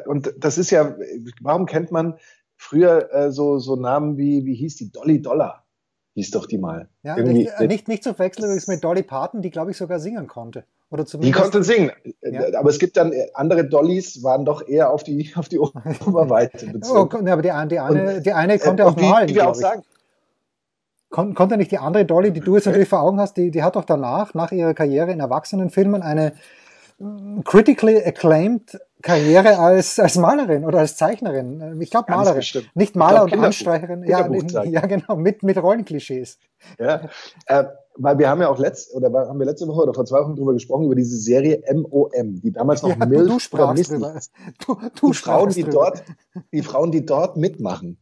und 0.06 0.34
das 0.38 0.58
ist 0.58 0.72
ja, 0.72 0.96
warum 1.42 1.66
kennt 1.66 1.92
man 1.92 2.16
früher 2.56 3.14
äh, 3.14 3.32
so, 3.32 3.60
so 3.60 3.76
Namen 3.76 4.18
wie, 4.18 4.46
wie 4.46 4.56
hieß 4.56 4.76
die 4.78 4.92
Dolly 4.92 5.22
Dollar? 5.22 5.66
Hieß 6.14 6.32
doch 6.32 6.48
die 6.48 6.58
mal. 6.58 6.90
Ja, 7.04 7.16
nicht, 7.16 7.52
äh, 7.60 7.68
nicht, 7.68 7.88
nicht 7.88 8.04
zu 8.04 8.14
verwechseln 8.14 8.46
übrigens 8.46 8.68
mit 8.68 8.84
Dolly 8.84 9.04
Parton, 9.04 9.42
die 9.42 9.52
glaube 9.52 9.72
ich 9.72 9.78
sogar 9.78 10.00
singen 10.00 10.28
konnte. 10.28 10.66
Oder 10.90 11.06
zumindest, 11.06 11.38
die 11.38 11.42
konnte 11.42 11.64
singen. 11.64 11.92
Ja. 12.22 12.58
Aber 12.58 12.70
es 12.70 12.80
gibt 12.80 12.98
dann 12.98 13.12
äh, 13.12 13.28
andere 13.34 13.68
Dollys, 13.68 14.24
waren 14.24 14.46
doch 14.46 14.68
eher 14.68 14.90
auf 14.90 15.04
die, 15.04 15.32
auf 15.36 15.48
die 15.48 15.60
Oberweite 15.60 16.66
bezogen. 16.68 17.28
Oh, 17.28 17.32
aber 17.32 17.42
die, 17.42 17.52
die, 17.70 17.80
eine, 17.80 18.22
die 18.22 18.34
eine 18.34 18.58
konnte 18.58 18.86
auch 18.86 18.96
malen. 18.96 19.30
Wie 19.30 19.36
wir 19.36 19.50
auch 19.50 19.56
sagen, 19.56 19.84
Kon 21.10 21.34
konnte 21.36 21.56
nicht 21.56 21.72
die 21.72 21.78
andere 21.78 22.06
Dolly, 22.06 22.32
die 22.32 22.42
du 22.42 22.56
jetzt 22.56 22.66
natürlich 22.66 22.90
vor 22.90 23.02
Augen 23.02 23.20
hast, 23.20 23.38
die, 23.38 23.52
die 23.52 23.64
hat 23.64 23.76
doch 23.76 23.86
danach, 23.86 24.34
nach 24.34 24.52
ihrer 24.52 24.74
Karriere 24.74 25.12
in 25.12 25.20
Erwachsenenfilmen, 25.20 26.02
eine 26.02 26.34
critically 27.44 28.04
acclaimed 28.04 28.80
Karriere 29.04 29.60
als, 29.60 30.00
als 30.00 30.16
Malerin 30.16 30.66
oder 30.66 30.80
als 30.80 30.96
Zeichnerin. 30.96 31.80
Ich 31.80 31.92
glaube 31.92 32.12
Malerin. 32.12 32.44
Nicht 32.74 32.96
Maler 32.96 33.24
und 33.24 33.34
Anstreicherin. 33.34 34.04
Ja, 34.04 34.28
ja, 34.64 34.86
genau, 34.88 35.16
mit, 35.16 35.44
mit 35.44 35.58
Rollenklischees. 35.58 36.40
Ja, 36.80 37.08
äh, 37.46 37.66
weil 37.98 38.18
wir 38.18 38.30
haben 38.30 38.42
ja 38.42 38.50
auch 38.50 38.60
letzt, 38.60 38.94
oder 38.96 39.12
haben 39.12 39.40
wir 39.40 39.46
letzte 39.46 39.68
Woche 39.68 39.84
oder 39.84 39.94
vor 39.94 40.06
zwei 40.06 40.20
Wochen 40.22 40.36
drüber 40.36 40.54
gesprochen, 40.54 40.86
über 40.86 40.96
diese 40.96 41.18
Serie 41.18 41.64
MOM, 41.72 42.42
die 42.42 42.52
damals 42.52 42.82
noch 42.82 42.90
ja, 42.90 43.06
Milf 43.06 43.28
du 43.28 43.40
sprachst 43.40 43.92
drüber. 43.92 44.20
Du, 44.66 44.78
du 44.96 45.08
die 45.12 45.14
Frauen, 45.14 45.50
die 45.50 45.64
drüber. 45.64 45.72
dort, 45.72 46.04
die 46.52 46.62
Frauen, 46.64 46.92
die 46.92 47.06
dort 47.06 47.38
mitmachen. 47.38 47.98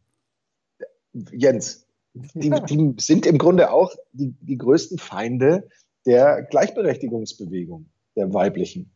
Jens, 1.31 1.85
die, 2.13 2.49
die 2.49 2.95
sind 2.99 3.25
im 3.25 3.37
Grunde 3.37 3.71
auch 3.71 3.93
die, 4.11 4.35
die 4.41 4.57
größten 4.57 4.97
Feinde 4.97 5.67
der 6.05 6.43
Gleichberechtigungsbewegung, 6.43 7.87
der 8.15 8.33
weiblichen. 8.33 8.91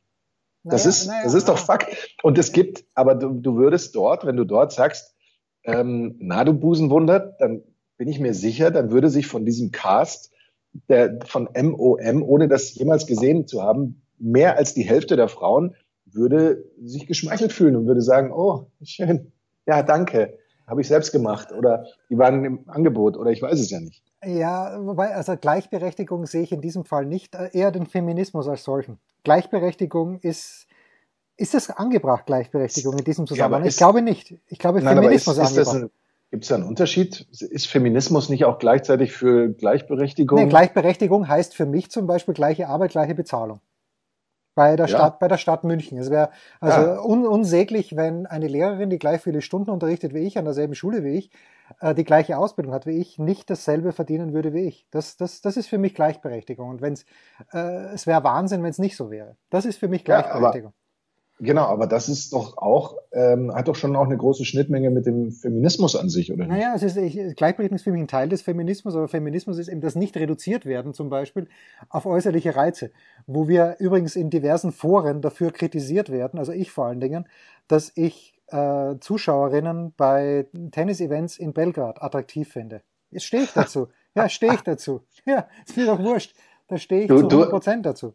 Das 0.63 0.83
naja, 0.83 0.89
ist, 0.89 1.07
naja, 1.07 1.23
das 1.23 1.33
ist 1.33 1.49
doch 1.49 1.57
Fakt. 1.57 2.15
Und 2.21 2.37
es 2.37 2.51
gibt, 2.51 2.83
aber 2.93 3.15
du, 3.15 3.33
du 3.33 3.55
würdest 3.55 3.95
dort, 3.95 4.25
wenn 4.25 4.35
du 4.35 4.45
dort 4.45 4.73
sagst, 4.73 5.15
ähm, 5.63 6.15
na 6.19 6.43
du 6.43 6.53
Busenwunder, 6.53 7.19
dann 7.39 7.63
bin 7.97 8.07
ich 8.07 8.19
mir 8.19 8.33
sicher, 8.33 8.71
dann 8.71 8.91
würde 8.91 9.09
sich 9.09 9.27
von 9.27 9.45
diesem 9.45 9.71
Cast 9.71 10.31
der, 10.87 11.19
von 11.25 11.49
MOM, 11.55 12.23
ohne 12.23 12.47
das 12.47 12.75
jemals 12.75 13.07
gesehen 13.07 13.47
zu 13.47 13.61
haben, 13.61 14.01
mehr 14.17 14.57
als 14.57 14.73
die 14.73 14.83
Hälfte 14.83 15.15
der 15.15 15.27
Frauen 15.27 15.75
würde 16.05 16.65
sich 16.81 17.07
geschmeichelt 17.07 17.53
fühlen 17.53 17.75
und 17.75 17.87
würde 17.87 18.01
sagen, 18.01 18.31
oh, 18.31 18.71
schön, 18.83 19.31
ja, 19.65 19.83
danke, 19.83 20.37
habe 20.69 20.81
ich 20.81 20.87
selbst 20.87 21.11
gemacht 21.11 21.51
oder 21.51 21.85
die 22.09 22.17
waren 22.17 22.45
im 22.45 22.59
Angebot 22.67 23.17
oder 23.17 23.31
ich 23.31 23.41
weiß 23.41 23.59
es 23.59 23.69
ja 23.69 23.79
nicht. 23.79 24.03
Ja, 24.25 24.77
wobei, 24.85 25.15
also 25.15 25.35
Gleichberechtigung 25.37 26.25
sehe 26.25 26.43
ich 26.43 26.51
in 26.51 26.61
diesem 26.61 26.85
Fall 26.85 27.05
nicht, 27.05 27.35
äh, 27.35 27.49
eher 27.53 27.71
den 27.71 27.85
Feminismus 27.85 28.47
als 28.47 28.63
solchen. 28.63 28.99
Gleichberechtigung 29.23 30.19
ist, 30.19 30.67
ist 31.37 31.55
es 31.55 31.69
angebracht, 31.69 32.25
Gleichberechtigung 32.25 32.97
in 32.97 33.05
diesem 33.05 33.27
Zusammenhang? 33.27 33.63
Ja, 33.63 33.69
ich 33.69 33.77
glaube 33.77 34.01
nicht. 34.01 34.35
Ich 34.47 34.59
glaube, 34.59 34.81
nein, 34.81 34.97
Feminismus 34.97 35.37
ist, 35.37 35.57
ist 35.57 35.67
angebracht. 35.69 35.91
Gibt 36.31 36.43
es 36.43 36.49
da 36.49 36.55
einen 36.55 36.65
Unterschied? 36.65 37.27
Ist 37.31 37.67
Feminismus 37.67 38.29
nicht 38.29 38.45
auch 38.45 38.59
gleichzeitig 38.59 39.13
für 39.13 39.49
Gleichberechtigung? 39.49 40.37
Nee, 40.39 40.49
Gleichberechtigung 40.49 41.27
heißt 41.27 41.55
für 41.55 41.65
mich 41.65 41.89
zum 41.89 42.05
Beispiel 42.05 42.35
gleiche 42.35 42.67
Arbeit, 42.67 42.91
gleiche 42.91 43.15
Bezahlung 43.15 43.61
bei 44.59 44.75
der 44.75 44.87
ja. 44.87 44.97
Stadt, 44.97 45.19
bei 45.19 45.29
der 45.29 45.37
Stadt 45.37 45.63
München. 45.63 45.97
Es 45.97 46.09
wäre 46.09 46.31
also 46.59 46.81
ja. 46.81 47.01
un 47.01 47.25
unsäglich, 47.25 47.95
wenn 47.95 48.25
eine 48.25 48.49
Lehrerin, 48.49 48.89
die 48.89 48.99
gleich 48.99 49.21
viele 49.21 49.41
Stunden 49.41 49.69
unterrichtet 49.69 50.13
wie 50.13 50.19
ich, 50.19 50.37
an 50.37 50.43
derselben 50.43 50.75
Schule 50.75 51.01
wie 51.05 51.15
ich, 51.17 51.31
äh, 51.79 51.95
die 51.95 52.03
gleiche 52.03 52.37
Ausbildung 52.37 52.73
hat 52.73 52.85
wie 52.85 52.99
ich, 52.99 53.17
nicht 53.17 53.49
dasselbe 53.49 53.93
verdienen 53.93 54.33
würde 54.33 54.51
wie 54.53 54.65
ich. 54.65 54.85
Das, 54.91 55.15
das, 55.15 55.39
das 55.39 55.55
ist 55.55 55.67
für 55.67 55.77
mich 55.77 55.95
Gleichberechtigung. 55.95 56.67
Und 56.67 56.81
wenn's, 56.81 57.05
äh, 57.53 57.93
es 57.93 58.05
wäre 58.05 58.21
Wahnsinn, 58.25 58.61
wenn 58.61 58.71
es 58.71 58.79
nicht 58.79 58.97
so 58.97 59.09
wäre. 59.09 59.37
Das 59.49 59.63
ist 59.63 59.77
für 59.77 59.87
mich 59.87 60.03
Gleichberechtigung. 60.03 60.73
Genau, 61.41 61.63
aber 61.63 61.87
das 61.87 62.09
ist 62.09 62.33
doch 62.33 62.57
auch, 62.57 62.97
ähm, 63.13 63.53
hat 63.55 63.69
doch 63.69 63.75
schon 63.75 63.95
auch 63.95 64.05
eine 64.05 64.17
große 64.17 64.43
Schnittmenge 64.43 64.89
mit 64.89 65.05
dem 65.05 65.31
Feminismus 65.31 65.95
an 65.95 66.09
sich, 66.09 66.33
oder 66.33 66.45
nicht? 66.45 66.51
Naja, 66.51 66.73
es 66.75 66.83
ist, 66.83 66.97
ich, 66.97 67.13
Gleichberechtigung 67.35 67.77
ist 67.77 67.83
für 67.83 67.91
mich 67.91 68.01
ein 68.01 68.07
Teil 68.09 68.27
des 68.27 68.41
Feminismus, 68.41 68.93
aber 68.93 69.07
Feminismus 69.07 69.57
ist 69.57 69.69
eben 69.69 69.79
das 69.79 69.95
nicht 69.95 70.17
reduziert 70.17 70.65
werden, 70.65 70.93
zum 70.93 71.09
Beispiel 71.09 71.47
auf 71.87 72.05
äußerliche 72.05 72.57
Reize, 72.57 72.91
wo 73.25 73.47
wir 73.47 73.77
übrigens 73.79 74.17
in 74.17 74.29
diversen 74.29 74.73
Foren 74.73 75.21
dafür 75.21 75.51
kritisiert 75.51 76.11
werden, 76.11 76.39
also 76.39 76.51
ich 76.51 76.71
vor 76.71 76.87
allen 76.87 76.99
Dingen, 76.99 77.25
dass 77.69 77.93
ich 77.95 78.33
äh, 78.47 78.95
Zuschauerinnen 78.99 79.93
bei 79.95 80.47
Tennis-Events 80.71 81.37
in 81.37 81.53
Belgrad 81.53 82.01
attraktiv 82.01 82.49
finde. 82.49 82.81
Jetzt 83.11 83.25
stehe 83.25 83.43
ich 83.43 83.53
dazu. 83.53 83.87
ja, 84.13 84.27
stehe 84.27 84.55
ich 84.55 84.61
dazu. 84.61 85.01
Ja, 85.25 85.47
ist 85.65 85.77
mir 85.77 85.85
doch 85.85 85.99
wurscht. 85.99 86.35
Da 86.67 86.77
stehe 86.77 87.03
ich 87.03 87.07
du, 87.07 87.19
zu 87.19 87.27
100 87.27 87.49
Prozent 87.49 87.85
dazu 87.85 88.13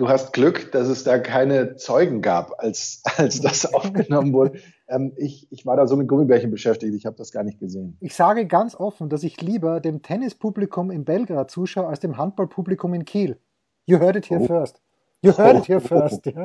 du 0.00 0.08
hast 0.08 0.32
Glück, 0.32 0.72
dass 0.72 0.88
es 0.88 1.04
da 1.04 1.18
keine 1.18 1.76
Zeugen 1.76 2.22
gab, 2.22 2.54
als, 2.58 3.02
als 3.16 3.40
das 3.40 3.72
aufgenommen 3.72 4.32
wurde. 4.32 4.58
Ähm, 4.88 5.12
ich, 5.16 5.46
ich 5.50 5.66
war 5.66 5.76
da 5.76 5.86
so 5.86 5.96
mit 5.96 6.08
Gummibärchen 6.08 6.50
beschäftigt, 6.50 6.94
ich 6.94 7.06
habe 7.06 7.16
das 7.16 7.30
gar 7.32 7.44
nicht 7.44 7.60
gesehen. 7.60 7.96
Ich 8.00 8.14
sage 8.14 8.46
ganz 8.46 8.74
offen, 8.74 9.08
dass 9.08 9.22
ich 9.22 9.40
lieber 9.40 9.80
dem 9.80 10.02
Tennispublikum 10.02 10.90
in 10.90 11.04
Belgrad 11.04 11.50
zuschaue, 11.50 11.86
als 11.86 12.00
dem 12.00 12.16
Handballpublikum 12.16 12.94
in 12.94 13.04
Kiel. 13.04 13.36
You 13.84 13.98
heard 13.98 14.16
it 14.16 14.30
here 14.30 14.40
oh. 14.40 14.46
first. 14.46 14.80
You 15.22 15.36
heard 15.36 15.56
oh. 15.56 15.58
it 15.58 15.68
here 15.68 15.80
first. 15.80 16.24
Ja. 16.26 16.44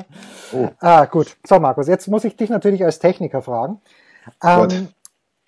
Oh. 0.53 0.69
Ah, 0.79 1.05
gut. 1.05 1.37
So, 1.47 1.59
Markus, 1.59 1.87
jetzt 1.87 2.07
muss 2.07 2.25
ich 2.25 2.35
dich 2.35 2.49
natürlich 2.49 2.83
als 2.83 2.99
Techniker 2.99 3.41
fragen. 3.41 3.79
Ähm, 4.43 4.89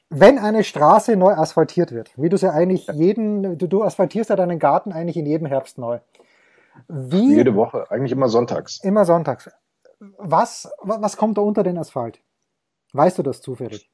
wenn 0.09 0.39
eine 0.39 0.63
Straße 0.63 1.17
neu 1.17 1.33
asphaltiert 1.33 1.91
wird, 1.91 2.11
wie 2.15 2.29
du 2.29 2.35
es 2.35 2.41
ja 2.41 2.51
eigentlich 2.51 2.87
jeden, 2.93 3.57
du, 3.57 3.67
du 3.67 3.83
asphaltierst 3.83 4.29
ja 4.29 4.37
deinen 4.37 4.59
Garten 4.59 4.93
eigentlich 4.93 5.17
in 5.17 5.25
jedem 5.25 5.47
Herbst 5.47 5.77
neu. 5.77 5.99
Wie, 6.87 7.35
Jede 7.35 7.55
Woche, 7.55 7.89
eigentlich 7.91 8.11
immer 8.11 8.29
sonntags. 8.29 8.83
Immer 8.83 9.05
sonntags. 9.05 9.49
Was, 10.17 10.69
was 10.81 11.17
kommt 11.17 11.37
da 11.37 11.41
unter 11.41 11.63
den 11.63 11.77
Asphalt? 11.77 12.19
Weißt 12.93 13.17
du 13.17 13.23
das 13.23 13.41
zufällig? 13.41 13.89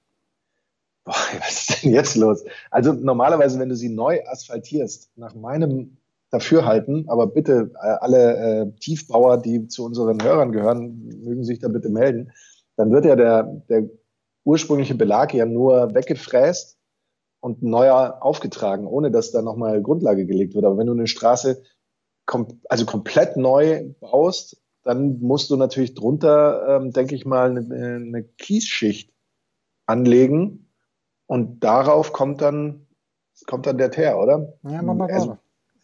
Boah, 1.03 1.13
was 1.39 1.69
ist 1.69 1.83
denn 1.83 1.91
jetzt 1.91 2.15
los? 2.15 2.43
Also 2.71 2.93
normalerweise, 2.93 3.59
wenn 3.59 3.69
du 3.69 3.75
sie 3.75 3.89
neu 3.89 4.21
asphaltierst, 4.25 5.11
nach 5.15 5.35
meinem 5.35 5.97
Dafürhalten, 6.29 7.07
aber 7.09 7.27
bitte 7.27 7.71
äh, 7.75 7.87
alle 7.99 8.37
äh, 8.37 8.79
Tiefbauer, 8.79 9.37
die 9.37 9.67
zu 9.67 9.85
unseren 9.85 10.21
Hörern 10.23 10.51
gehören, 10.51 11.05
mögen 11.23 11.43
sich 11.43 11.59
da 11.59 11.67
bitte 11.67 11.89
melden, 11.89 12.31
dann 12.75 12.91
wird 12.91 13.05
ja 13.05 13.15
der, 13.15 13.43
der 13.69 13.83
ursprüngliche 14.43 14.95
Belag 14.95 15.33
ja 15.33 15.45
nur 15.45 15.93
weggefräst 15.93 16.77
und 17.39 17.61
neuer 17.61 18.17
aufgetragen, 18.21 18.87
ohne 18.87 19.11
dass 19.11 19.31
da 19.31 19.41
nochmal 19.41 19.81
Grundlage 19.81 20.25
gelegt 20.25 20.55
wird. 20.55 20.65
Aber 20.65 20.77
wenn 20.77 20.87
du 20.87 20.93
eine 20.93 21.07
Straße 21.07 21.61
kom 22.25 22.59
also 22.69 22.85
komplett 22.85 23.37
neu 23.37 23.93
baust, 23.99 24.61
dann 24.83 25.19
musst 25.19 25.49
du 25.49 25.55
natürlich 25.55 25.93
drunter, 25.93 26.77
ähm, 26.81 26.91
denke 26.91 27.15
ich 27.15 27.25
mal, 27.25 27.49
eine, 27.49 27.95
eine 27.95 28.23
Kiesschicht 28.23 29.13
anlegen 29.85 30.69
und 31.25 31.63
darauf 31.63 32.13
kommt 32.13 32.41
dann 32.41 32.87
kommt 33.47 33.65
dann 33.65 33.77
der 33.77 33.91
Teer, 33.91 34.19
oder? 34.19 34.53
Ja, 34.63 34.81
mach 34.81 34.93
mal 34.93 35.11
also, 35.11 35.37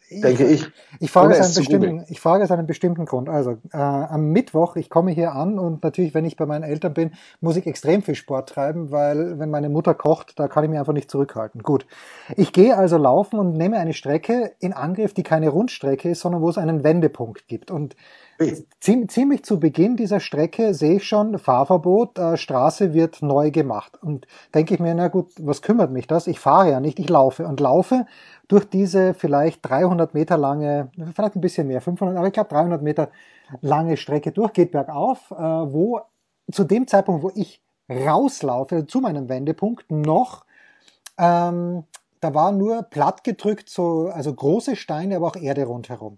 denke 0.10 0.46
ich. 0.46 0.68
Ich 1.00 1.12
frage, 1.12 1.34
es 1.36 1.46
einen 1.46 1.56
bestimmten, 1.56 2.06
ich 2.10 2.20
frage 2.20 2.44
es 2.44 2.52
einen 2.52 2.68
bestimmten 2.68 3.06
Grund. 3.06 3.30
Also 3.30 3.58
äh, 3.72 3.78
am 3.78 4.32
Mittwoch, 4.32 4.76
ich 4.76 4.90
komme 4.90 5.12
hier 5.12 5.34
an 5.34 5.60
und 5.60 5.84
natürlich, 5.84 6.14
wenn 6.14 6.26
ich 6.26 6.36
bei 6.36 6.46
meinen 6.46 6.64
Eltern 6.64 6.94
bin, 6.94 7.12
muss 7.42 7.56
ich 7.56 7.68
extrem 7.68 8.02
viel 8.02 8.16
Sport 8.16 8.50
treiben, 8.50 8.92
weil 8.92 9.40
wenn 9.40 9.50
meine 9.50 9.70
Mutter 9.70 9.94
kocht, 9.94 10.40
da 10.40 10.48
kann 10.48 10.64
ich 10.64 10.70
mich 10.70 10.80
einfach 10.80 10.94
nicht 10.94 11.12
zurückhalten. 11.12 11.64
Gut. 11.64 11.86
Ich 12.36 12.54
gehe 12.54 12.76
also 12.76 12.98
laufen 12.98 13.40
und 13.40 13.54
nehme 13.54 13.78
eine 13.78 13.94
Strecke 13.94 14.54
in 14.60 14.74
Angriff, 14.74 15.14
die 15.14 15.24
keine 15.24 15.50
Rundstrecke 15.50 16.10
ist, 16.10 16.22
sondern 16.22 16.42
wo 16.42 16.50
es 16.50 16.58
einen 16.58 16.84
Wendepunkt 16.84 17.48
gibt. 17.48 17.72
Und 17.72 17.96
ziemlich 18.80 19.44
zu 19.44 19.60
Beginn 19.60 19.98
dieser 19.98 20.20
Strecke 20.20 20.74
sehe 20.74 20.98
ich 20.98 21.08
schon 21.08 21.38
Fahrverbot, 21.38 22.18
äh, 22.18 22.38
Straße 22.38 22.94
wird 22.94 23.22
neu 23.22 23.52
gemacht. 23.52 24.02
Und 24.02 24.28
denke 24.54 24.74
ich 24.74 24.80
mir, 24.80 24.96
na 24.96 25.10
gut, 25.10 25.32
was 25.40 25.62
kümmert 25.62 25.92
mich 25.92 26.08
das? 26.08 26.28
Ich 26.28 26.40
fahre 26.40 26.72
ja 26.72 26.80
nicht, 26.80 27.00
ich 27.00 27.10
laufe 27.10 27.46
und 27.46 27.60
laufe 27.60 28.06
durch 28.48 28.66
diese 28.66 29.14
vielleicht 29.14 29.68
300 29.68 30.14
Meter 30.14 30.38
lange, 30.38 30.90
vielleicht 31.16 31.36
ein 31.36 31.42
bisschen 31.42 31.68
mehr, 31.68 31.82
500, 31.82 32.18
aber 32.18 32.28
ich 32.28 32.34
glaube 32.34 32.50
300 32.50 32.82
Meter 32.82 33.10
lange 33.62 33.98
Strecke 33.98 34.32
durch, 34.32 34.54
geht 34.54 34.72
bergauf, 34.72 35.32
äh, 35.32 35.36
wo 35.36 36.02
zu 36.52 36.64
dem 36.64 36.88
Zeitpunkt, 36.88 37.24
wo 37.24 37.32
ich 37.36 37.62
rauslaufe 37.90 38.88
zu 38.88 39.02
meinem 39.02 39.30
Wendepunkt, 39.30 39.92
noch 39.92 40.46
ähm, 41.18 41.84
da 42.22 42.34
war 42.34 42.52
nur 42.52 42.84
platt 42.84 43.24
gedrückt, 43.24 43.70
so, 43.70 44.10
also 44.14 44.34
große 44.34 44.76
Steine, 44.76 45.18
aber 45.18 45.28
auch 45.28 45.36
Erde 45.36 45.66
rundherum. 45.66 46.18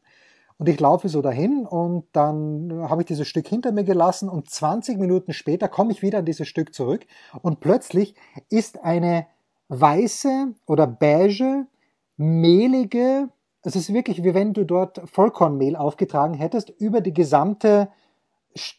Und 0.62 0.70
ich 0.70 0.80
laufe 0.80 1.10
so 1.10 1.24
dahin 1.24 1.66
und 1.66 2.06
dann 2.12 2.88
habe 2.88 3.02
ich 3.02 3.08
dieses 3.08 3.28
Stück 3.28 3.48
hinter 3.48 3.72
mir 3.72 3.84
gelassen 3.84 4.30
und 4.30 4.48
20 4.48 5.00
Minuten 5.00 5.34
später 5.34 5.68
komme 5.68 5.92
ich 5.92 6.04
wieder 6.04 6.20
an 6.20 6.26
dieses 6.26 6.48
Stück 6.48 6.76
zurück 6.76 7.08
und 7.42 7.62
plötzlich 7.62 8.14
ist 8.52 8.84
eine 8.84 9.26
weiße 9.70 10.54
oder 10.68 10.86
beige 10.86 11.66
mehlige, 12.16 13.30
es 13.64 13.76
ist 13.76 13.92
wirklich 13.92 14.24
wie 14.24 14.36
wenn 14.36 14.54
du 14.54 14.64
dort 14.64 15.02
Vollkornmehl 15.10 15.76
aufgetragen 15.76 16.36
hättest 16.36 16.70
über 16.70 17.02
die 17.02 17.16
gesamte 17.16 17.88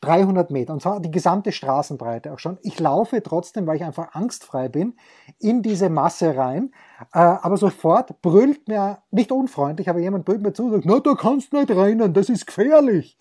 300 0.00 0.50
Meter, 0.50 0.72
und 0.72 0.82
zwar 0.82 1.00
die 1.00 1.10
gesamte 1.10 1.52
Straßenbreite 1.52 2.32
auch 2.32 2.38
schon. 2.38 2.58
Ich 2.62 2.78
laufe 2.78 3.22
trotzdem, 3.22 3.66
weil 3.66 3.76
ich 3.76 3.84
einfach 3.84 4.14
angstfrei 4.14 4.68
bin, 4.68 4.94
in 5.38 5.62
diese 5.62 5.88
Masse 5.88 6.36
rein, 6.36 6.72
äh, 7.12 7.18
aber 7.18 7.56
sofort 7.56 8.20
brüllt 8.22 8.68
mir, 8.68 8.98
nicht 9.10 9.32
unfreundlich, 9.32 9.88
aber 9.88 9.98
jemand 9.98 10.24
brüllt 10.24 10.42
mir 10.42 10.52
zu 10.52 10.64
und 10.66 10.72
sagt, 10.72 10.84
na, 10.84 11.00
da 11.00 11.14
kannst 11.14 11.52
du 11.52 11.58
nicht 11.58 11.70
rein, 11.70 12.12
das 12.12 12.28
ist 12.28 12.46
gefährlich. 12.46 13.16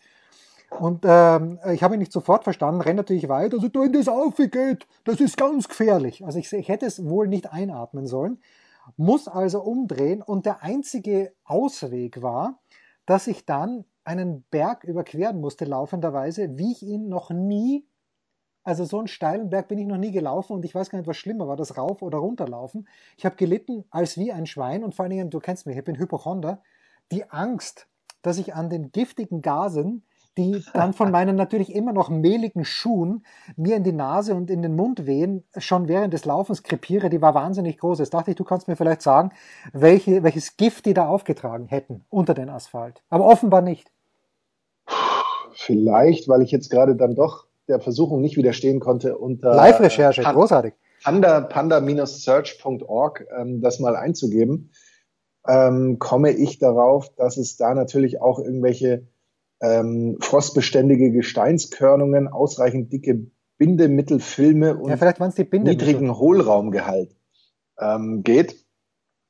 Und 0.79 1.03
ähm, 1.05 1.60
ich 1.74 1.84
habe 1.84 1.96
ihn 1.96 2.00
nicht 2.00 2.13
sofort 2.13 2.46
verstanden, 2.46 2.81
rennt 2.81 2.98
natürlich 2.98 3.27
weiter, 3.27 3.58
also 3.58 3.67
in 3.84 3.93
das 3.93 4.08
aufgeht, 4.08 4.88
das 5.03 5.20
ist 5.20 5.36
ganz 5.38 5.67
gefährlich. 5.67 6.25
Also 6.25 6.39
ich, 6.39 6.51
ich 6.53 6.70
hätte 6.70 6.86
es 6.86 7.03
wohl 7.03 7.27
nicht 7.27 7.51
einatmen 7.51 8.08
sollen 8.08 8.39
muss 8.98 9.27
also 9.27 9.62
umdrehen 9.62 10.22
und 10.22 10.46
der 10.46 10.63
einzige 10.63 11.34
Ausweg 11.43 12.22
war, 12.22 12.60
dass 13.05 13.27
ich 13.27 13.46
dann 13.46 13.86
einen 14.03 14.43
Berg 14.50 14.84
überqueren 14.84 15.39
musste, 15.39 15.65
laufenderweise, 15.65 16.58
wie 16.58 16.72
ich 16.72 16.84
ihn 16.84 17.10
noch 17.10 17.29
nie, 17.29 17.88
also 18.63 18.86
so 18.86 19.00
einen 19.00 19.08
steilen 19.08 19.50
Berg 19.50 19.67
bin 19.67 19.79
ich 19.79 19.88
noch 19.88 19.98
nie 19.98 20.12
gelaufen 20.12 20.53
und 20.53 20.65
ich 20.65 20.75
weiß 20.75 20.89
gar 20.89 21.00
nicht, 21.00 21.08
was 21.08 21.17
schlimmer 21.17 21.48
war, 21.48 21.55
das 21.55 21.77
Rauf- 21.77 22.01
oder 22.01 22.20
Runterlaufen. 22.20 22.88
Ich 23.17 23.25
habe 23.25 23.36
gelitten 23.36 23.86
als 23.89 24.17
wie 24.17 24.31
ein 24.31 24.46
Schwein 24.46 24.84
und 24.84 24.93
vor 24.93 25.03
allen 25.03 25.12
Dingen, 25.12 25.29
du 25.29 25.39
kennst 25.39 25.65
mich, 25.65 25.77
ich 25.77 25.84
bin 25.84 25.98
Hypochonder, 25.98 26.62
die 27.12 27.29
Angst, 27.29 27.88
dass 28.22 28.38
ich 28.38 28.53
an 28.53 28.70
den 28.70 28.91
giftigen 28.91 29.41
Gasen 29.41 30.03
die 30.38 30.63
dann 30.73 30.93
von 30.93 31.11
meinen 31.11 31.35
natürlich 31.35 31.75
immer 31.75 31.91
noch 31.91 32.09
mehligen 32.09 32.63
Schuhen 32.63 33.25
mir 33.57 33.75
in 33.75 33.83
die 33.83 33.91
Nase 33.91 34.33
und 34.33 34.50
in 34.50 34.61
den 34.61 34.75
Mund 34.75 35.05
wehen, 35.05 35.43
schon 35.57 35.88
während 35.88 36.13
des 36.13 36.25
Laufens 36.25 36.63
krepiere, 36.63 37.09
die 37.09 37.21
war 37.21 37.35
wahnsinnig 37.35 37.77
groß. 37.77 38.00
Jetzt 38.00 38.13
dachte 38.13 38.31
ich, 38.31 38.38
du 38.38 38.43
kannst 38.43 38.67
mir 38.67 38.75
vielleicht 38.75 39.01
sagen, 39.01 39.31
welche, 39.73 40.23
welches 40.23 40.55
Gift 40.55 40.85
die 40.85 40.93
da 40.93 41.07
aufgetragen 41.07 41.67
hätten 41.67 42.05
unter 42.09 42.33
den 42.33 42.50
Asphalt. 42.50 43.01
Aber 43.09 43.25
offenbar 43.25 43.61
nicht. 43.61 43.91
Vielleicht, 45.53 46.29
weil 46.29 46.41
ich 46.41 46.51
jetzt 46.51 46.69
gerade 46.69 46.95
dann 46.95 47.15
doch 47.15 47.45
der 47.67 47.79
Versuchung 47.79 48.21
nicht 48.21 48.38
widerstehen 48.38 48.79
konnte 48.79 49.17
unter 49.17 49.53
Live-Recherche, 49.53 50.23
großartig. 50.23 50.73
panda, 51.03 51.41
panda-search.org 51.41 53.25
ähm, 53.38 53.61
das 53.61 53.79
mal 53.79 53.95
einzugeben, 53.95 54.71
ähm, 55.47 56.00
komme 56.00 56.31
ich 56.31 56.59
darauf, 56.59 57.13
dass 57.15 57.38
es 57.38 57.57
da 57.57 57.73
natürlich 57.73 58.21
auch 58.21 58.39
irgendwelche 58.39 59.07
ähm, 59.61 60.17
frostbeständige 60.19 61.11
Gesteinskörnungen, 61.11 62.27
ausreichend 62.27 62.91
dicke 62.91 63.27
Bindemittelfilme 63.57 64.75
und 64.75 64.89
ja, 64.89 65.59
niedrigen 65.59 66.17
Hohlraumgehalt 66.17 67.15
ähm, 67.79 68.23
geht. 68.23 68.55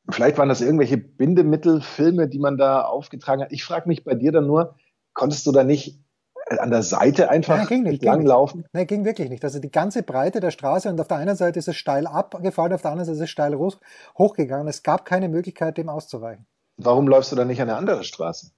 Vielleicht 0.09 0.37
waren 0.37 0.49
das 0.49 0.61
irgendwelche 0.61 0.97
Bindemittelfilme, 0.97 2.29
die 2.29 2.39
man 2.39 2.57
da 2.57 2.83
aufgetragen 2.83 3.41
hat. 3.41 3.51
Ich 3.51 3.63
frage 3.63 3.89
mich 3.89 4.03
bei 4.05 4.15
dir 4.15 4.31
dann 4.31 4.47
nur, 4.47 4.75
konntest 5.13 5.45
du 5.47 5.51
da 5.51 5.63
nicht 5.63 6.01
an 6.47 6.71
der 6.71 6.83
Seite 6.83 7.29
einfach 7.29 7.57
Nein, 7.57 7.67
ging 7.67 7.83
nicht, 7.83 8.03
lang 8.03 8.25
laufen? 8.25 8.65
Nein, 8.73 8.87
ging 8.87 9.05
wirklich 9.05 9.29
nicht. 9.29 9.43
Also 9.43 9.59
die 9.59 9.71
ganze 9.71 10.03
Breite 10.03 10.39
der 10.39 10.51
Straße 10.51 10.89
und 10.89 10.99
auf 10.99 11.07
der 11.07 11.17
einen 11.17 11.35
Seite 11.35 11.59
ist 11.59 11.67
es 11.67 11.75
steil 11.75 12.07
abgefallen, 12.07 12.73
auf 12.73 12.81
der 12.81 12.91
anderen 12.91 13.05
Seite 13.05 13.17
ist 13.17 13.23
es 13.23 13.29
steil 13.29 13.57
hochgegangen. 14.17 14.67
Es 14.67 14.83
gab 14.83 15.05
keine 15.05 15.29
Möglichkeit, 15.29 15.77
dem 15.77 15.89
auszuweichen. 15.89 16.45
Warum 16.77 17.07
läufst 17.07 17.31
du 17.31 17.35
dann 17.35 17.47
nicht 17.47 17.61
an 17.61 17.69
eine 17.69 17.77
andere 17.77 18.03
Straße? 18.03 18.51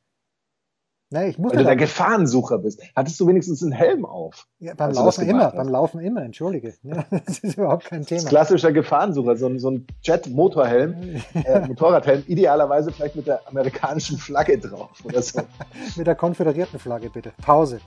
Nee, 1.13 1.27
ich 1.27 1.37
muss 1.37 1.51
Weil 1.51 1.59
du 1.59 1.65
der 1.65 1.75
Gefahrensucher 1.75 2.57
bist. 2.57 2.81
Hattest 2.95 3.19
du 3.19 3.27
wenigstens 3.27 3.61
einen 3.61 3.71
Helm 3.71 4.03
auf? 4.03 4.47
Ja, 4.57 4.73
beim 4.73 4.93
Laufen 4.93 5.29
immer, 5.29 5.43
hast? 5.43 5.55
beim 5.55 5.67
Laufen 5.67 5.99
immer, 5.99 6.23
entschuldige. 6.23 6.73
Ja, 6.83 7.05
das 7.11 7.37
ist 7.37 7.55
überhaupt 7.55 7.85
kein 7.85 8.03
Thema. 8.03 8.27
klassischer 8.27 8.71
Gefahrensucher, 8.71 9.35
so 9.35 9.45
ein, 9.45 9.59
so 9.59 9.69
ein 9.69 9.85
Jet-Motorhelm, 10.01 11.21
äh, 11.35 11.67
Motorradhelm, 11.67 12.23
idealerweise 12.25 12.91
vielleicht 12.91 13.15
mit 13.15 13.27
der 13.27 13.47
amerikanischen 13.47 14.17
Flagge 14.17 14.57
drauf 14.57 14.89
oder 15.03 15.21
so. 15.21 15.41
mit 15.95 16.07
der 16.07 16.15
konföderierten 16.15 16.79
Flagge, 16.79 17.11
bitte. 17.11 17.31
Pause. 17.43 17.79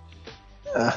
Ja. 0.72 0.94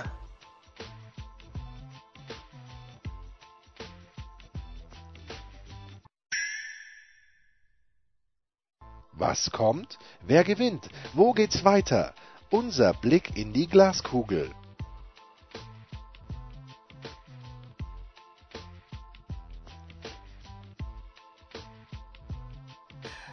Was 9.19 9.51
kommt? 9.51 9.99
Wer 10.25 10.45
gewinnt? 10.45 10.87
Wo 11.13 11.33
geht's 11.33 11.65
weiter? 11.65 12.13
Unser 12.49 12.93
Blick 12.93 13.37
in 13.37 13.51
die 13.51 13.67
Glaskugel. 13.67 14.49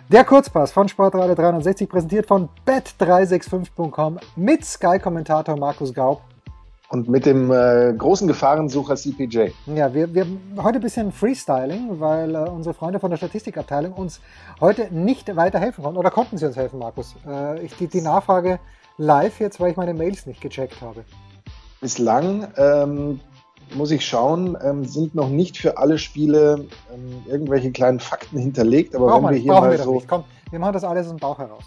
Der 0.08 0.24
Kurzpass 0.24 0.72
von 0.72 0.88
Sportradio 0.88 1.36
360 1.36 1.88
präsentiert 1.88 2.26
von 2.26 2.48
bet365.com 2.66 4.18
mit 4.34 4.64
Sky-Kommentator 4.64 5.56
Markus 5.56 5.94
Gaub 5.94 6.22
und 6.88 7.08
mit 7.08 7.26
dem 7.26 7.50
äh, 7.50 7.92
großen 7.96 8.28
Gefahrensucher 8.28 8.96
CPJ. 8.96 9.48
Ja, 9.66 9.92
wir, 9.92 10.14
wir 10.14 10.26
heute 10.58 10.78
ein 10.78 10.82
bisschen 10.82 11.12
Freestyling, 11.12 12.00
weil 12.00 12.34
äh, 12.34 12.48
unsere 12.48 12.74
Freunde 12.74 13.00
von 13.00 13.10
der 13.10 13.16
Statistikabteilung 13.16 13.92
uns 13.92 14.20
heute 14.60 14.92
nicht 14.94 15.34
weiterhelfen 15.34 15.82
konnten. 15.82 15.98
Oder 15.98 16.10
konnten 16.10 16.38
sie 16.38 16.46
uns 16.46 16.56
helfen, 16.56 16.78
Markus? 16.78 17.16
Äh, 17.26 17.64
ich 17.64 17.74
die, 17.74 17.88
die 17.88 18.00
Nachfrage 18.00 18.60
live 18.98 19.40
jetzt, 19.40 19.60
weil 19.60 19.70
ich 19.70 19.76
meine 19.76 19.94
Mails 19.94 20.26
nicht 20.26 20.40
gecheckt 20.40 20.80
habe. 20.80 21.04
Bislang 21.80 22.48
ähm, 22.56 23.20
muss 23.74 23.90
ich 23.90 24.06
schauen, 24.06 24.56
ähm, 24.62 24.84
sind 24.84 25.14
noch 25.14 25.28
nicht 25.28 25.58
für 25.58 25.78
alle 25.78 25.98
Spiele 25.98 26.66
ähm, 26.94 27.22
irgendwelche 27.26 27.72
kleinen 27.72 28.00
Fakten 28.00 28.38
hinterlegt. 28.38 28.94
Aber 28.94 29.08
brauchen 29.08 29.24
wenn 29.26 29.34
wir 29.34 29.40
hier 29.40 29.52
mal 29.52 29.70
wir 29.72 29.78
so, 29.78 30.02
Komm, 30.06 30.24
wir 30.50 30.58
machen 30.60 30.74
das 30.74 30.84
alles 30.84 31.06
aus 31.06 31.12
dem 31.12 31.18
Bauch 31.18 31.38
heraus. 31.38 31.64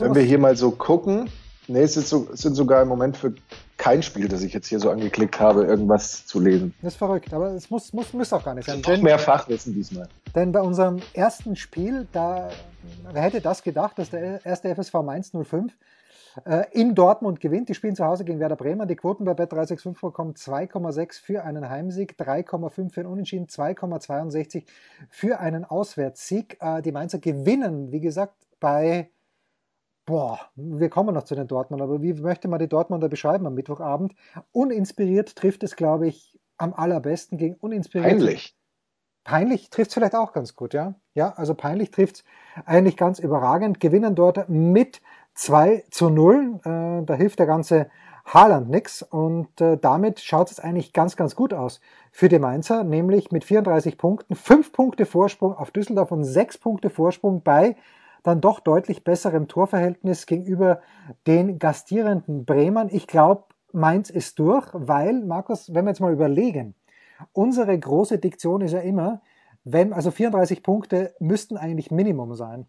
Wenn 0.00 0.14
wir 0.14 0.22
hier 0.22 0.38
mal 0.38 0.56
so 0.56 0.72
gucken, 0.72 1.30
Nee, 1.68 1.82
es, 1.82 1.94
so, 1.94 2.28
es 2.32 2.40
sind 2.40 2.54
sogar 2.54 2.82
im 2.82 2.88
Moment 2.88 3.16
für 3.16 3.34
kein 3.76 4.02
Spiel, 4.02 4.28
das 4.28 4.42
ich 4.42 4.52
jetzt 4.52 4.68
hier 4.68 4.80
so 4.80 4.90
angeklickt 4.90 5.38
habe, 5.40 5.64
irgendwas 5.64 6.26
zu 6.26 6.40
lesen. 6.40 6.74
Das 6.82 6.94
ist 6.94 6.98
verrückt, 6.98 7.32
aber 7.32 7.52
es 7.52 7.70
muss, 7.70 7.92
muss, 7.92 8.12
muss 8.12 8.32
auch 8.32 8.44
gar 8.44 8.54
nicht 8.54 8.66
sein. 8.66 8.80
Noch 8.80 9.02
mehr 9.02 9.18
Fachwissen 9.18 9.74
diesmal. 9.74 10.08
Denn 10.34 10.52
bei 10.52 10.60
unserem 10.60 11.00
ersten 11.12 11.56
Spiel, 11.56 12.06
da, 12.12 12.50
wer 13.12 13.22
hätte 13.22 13.40
das 13.40 13.62
gedacht, 13.62 13.98
dass 13.98 14.10
der 14.10 14.44
erste 14.44 14.74
FSV 14.74 14.94
Mainz 15.02 15.32
05 15.32 15.72
äh, 16.44 16.64
in 16.72 16.94
Dortmund 16.94 17.40
gewinnt. 17.40 17.68
Die 17.68 17.74
spielen 17.74 17.96
zu 17.96 18.04
Hause 18.04 18.24
gegen 18.24 18.40
Werder 18.40 18.56
Bremen. 18.56 18.86
Die 18.88 18.96
Quoten 18.96 19.24
bei 19.24 19.32
Bet365 19.32 20.00
bekommen 20.00 20.34
2,6 20.34 21.22
für 21.22 21.44
einen 21.44 21.68
Heimsieg, 21.68 22.16
3,5 22.18 22.92
für 22.92 23.00
einen 23.00 23.10
Unentschieden, 23.10 23.46
2,62 23.46 24.64
für 25.08 25.40
einen 25.40 25.64
Auswärtssieg. 25.64 26.58
Äh, 26.60 26.82
die 26.82 26.92
Mainzer 26.92 27.18
gewinnen, 27.18 27.92
wie 27.92 28.00
gesagt, 28.00 28.34
bei 28.60 29.10
boah, 30.06 30.40
wir 30.54 30.88
kommen 30.88 31.14
noch 31.14 31.24
zu 31.24 31.34
den 31.34 31.48
Dortmund, 31.48 31.82
aber 31.82 32.00
wie 32.00 32.14
möchte 32.14 32.48
man 32.48 32.60
die 32.60 32.68
Dortmunder 32.68 33.08
beschreiben 33.08 33.46
am 33.46 33.54
Mittwochabend? 33.54 34.14
Uninspiriert 34.52 35.36
trifft 35.36 35.62
es, 35.64 35.76
glaube 35.76 36.06
ich, 36.06 36.38
am 36.56 36.72
allerbesten 36.72 37.36
gegen 37.36 37.56
uninspiriert. 37.56 38.10
Peinlich. 38.10 38.56
Peinlich 39.24 39.70
trifft 39.70 39.88
es 39.88 39.94
vielleicht 39.94 40.14
auch 40.14 40.32
ganz 40.32 40.54
gut, 40.54 40.72
ja. 40.72 40.94
Ja, 41.14 41.34
also 41.36 41.54
peinlich 41.54 41.90
trifft 41.90 42.16
es 42.16 42.24
eigentlich 42.64 42.96
ganz 42.96 43.18
überragend. 43.18 43.80
Gewinnen 43.80 44.14
dort 44.14 44.48
mit 44.48 45.02
2 45.34 45.84
zu 45.90 46.08
0. 46.08 46.60
Äh, 46.64 47.04
da 47.04 47.14
hilft 47.14 47.40
der 47.40 47.46
ganze 47.46 47.90
Haaland 48.24 48.70
nix 48.70 49.02
und 49.02 49.60
äh, 49.60 49.76
damit 49.78 50.20
schaut 50.20 50.50
es 50.50 50.60
eigentlich 50.60 50.92
ganz, 50.92 51.16
ganz 51.16 51.36
gut 51.36 51.52
aus 51.52 51.80
für 52.10 52.28
die 52.28 52.38
Mainzer, 52.38 52.82
nämlich 52.84 53.30
mit 53.30 53.44
34 53.44 53.98
Punkten, 53.98 54.34
5 54.34 54.72
Punkte 54.72 55.06
Vorsprung 55.06 55.54
auf 55.54 55.70
Düsseldorf 55.70 56.10
und 56.10 56.24
6 56.24 56.58
Punkte 56.58 56.90
Vorsprung 56.90 57.42
bei 57.42 57.76
dann 58.26 58.40
doch 58.40 58.58
deutlich 58.58 59.04
besserem 59.04 59.46
Torverhältnis 59.46 60.26
gegenüber 60.26 60.80
den 61.28 61.60
gastierenden 61.60 62.44
Bremern. 62.44 62.88
Ich 62.90 63.06
glaube, 63.06 63.44
Mainz 63.72 64.10
ist 64.10 64.38
durch, 64.40 64.66
weil, 64.72 65.22
Markus, 65.22 65.72
wenn 65.72 65.84
wir 65.84 65.90
jetzt 65.90 66.00
mal 66.00 66.12
überlegen, 66.12 66.74
unsere 67.32 67.78
große 67.78 68.18
Diktion 68.18 68.62
ist 68.62 68.72
ja 68.72 68.80
immer, 68.80 69.20
wenn, 69.62 69.92
also 69.92 70.10
34 70.10 70.64
Punkte 70.64 71.14
müssten 71.20 71.56
eigentlich 71.56 71.92
Minimum 71.92 72.34
sein. 72.34 72.66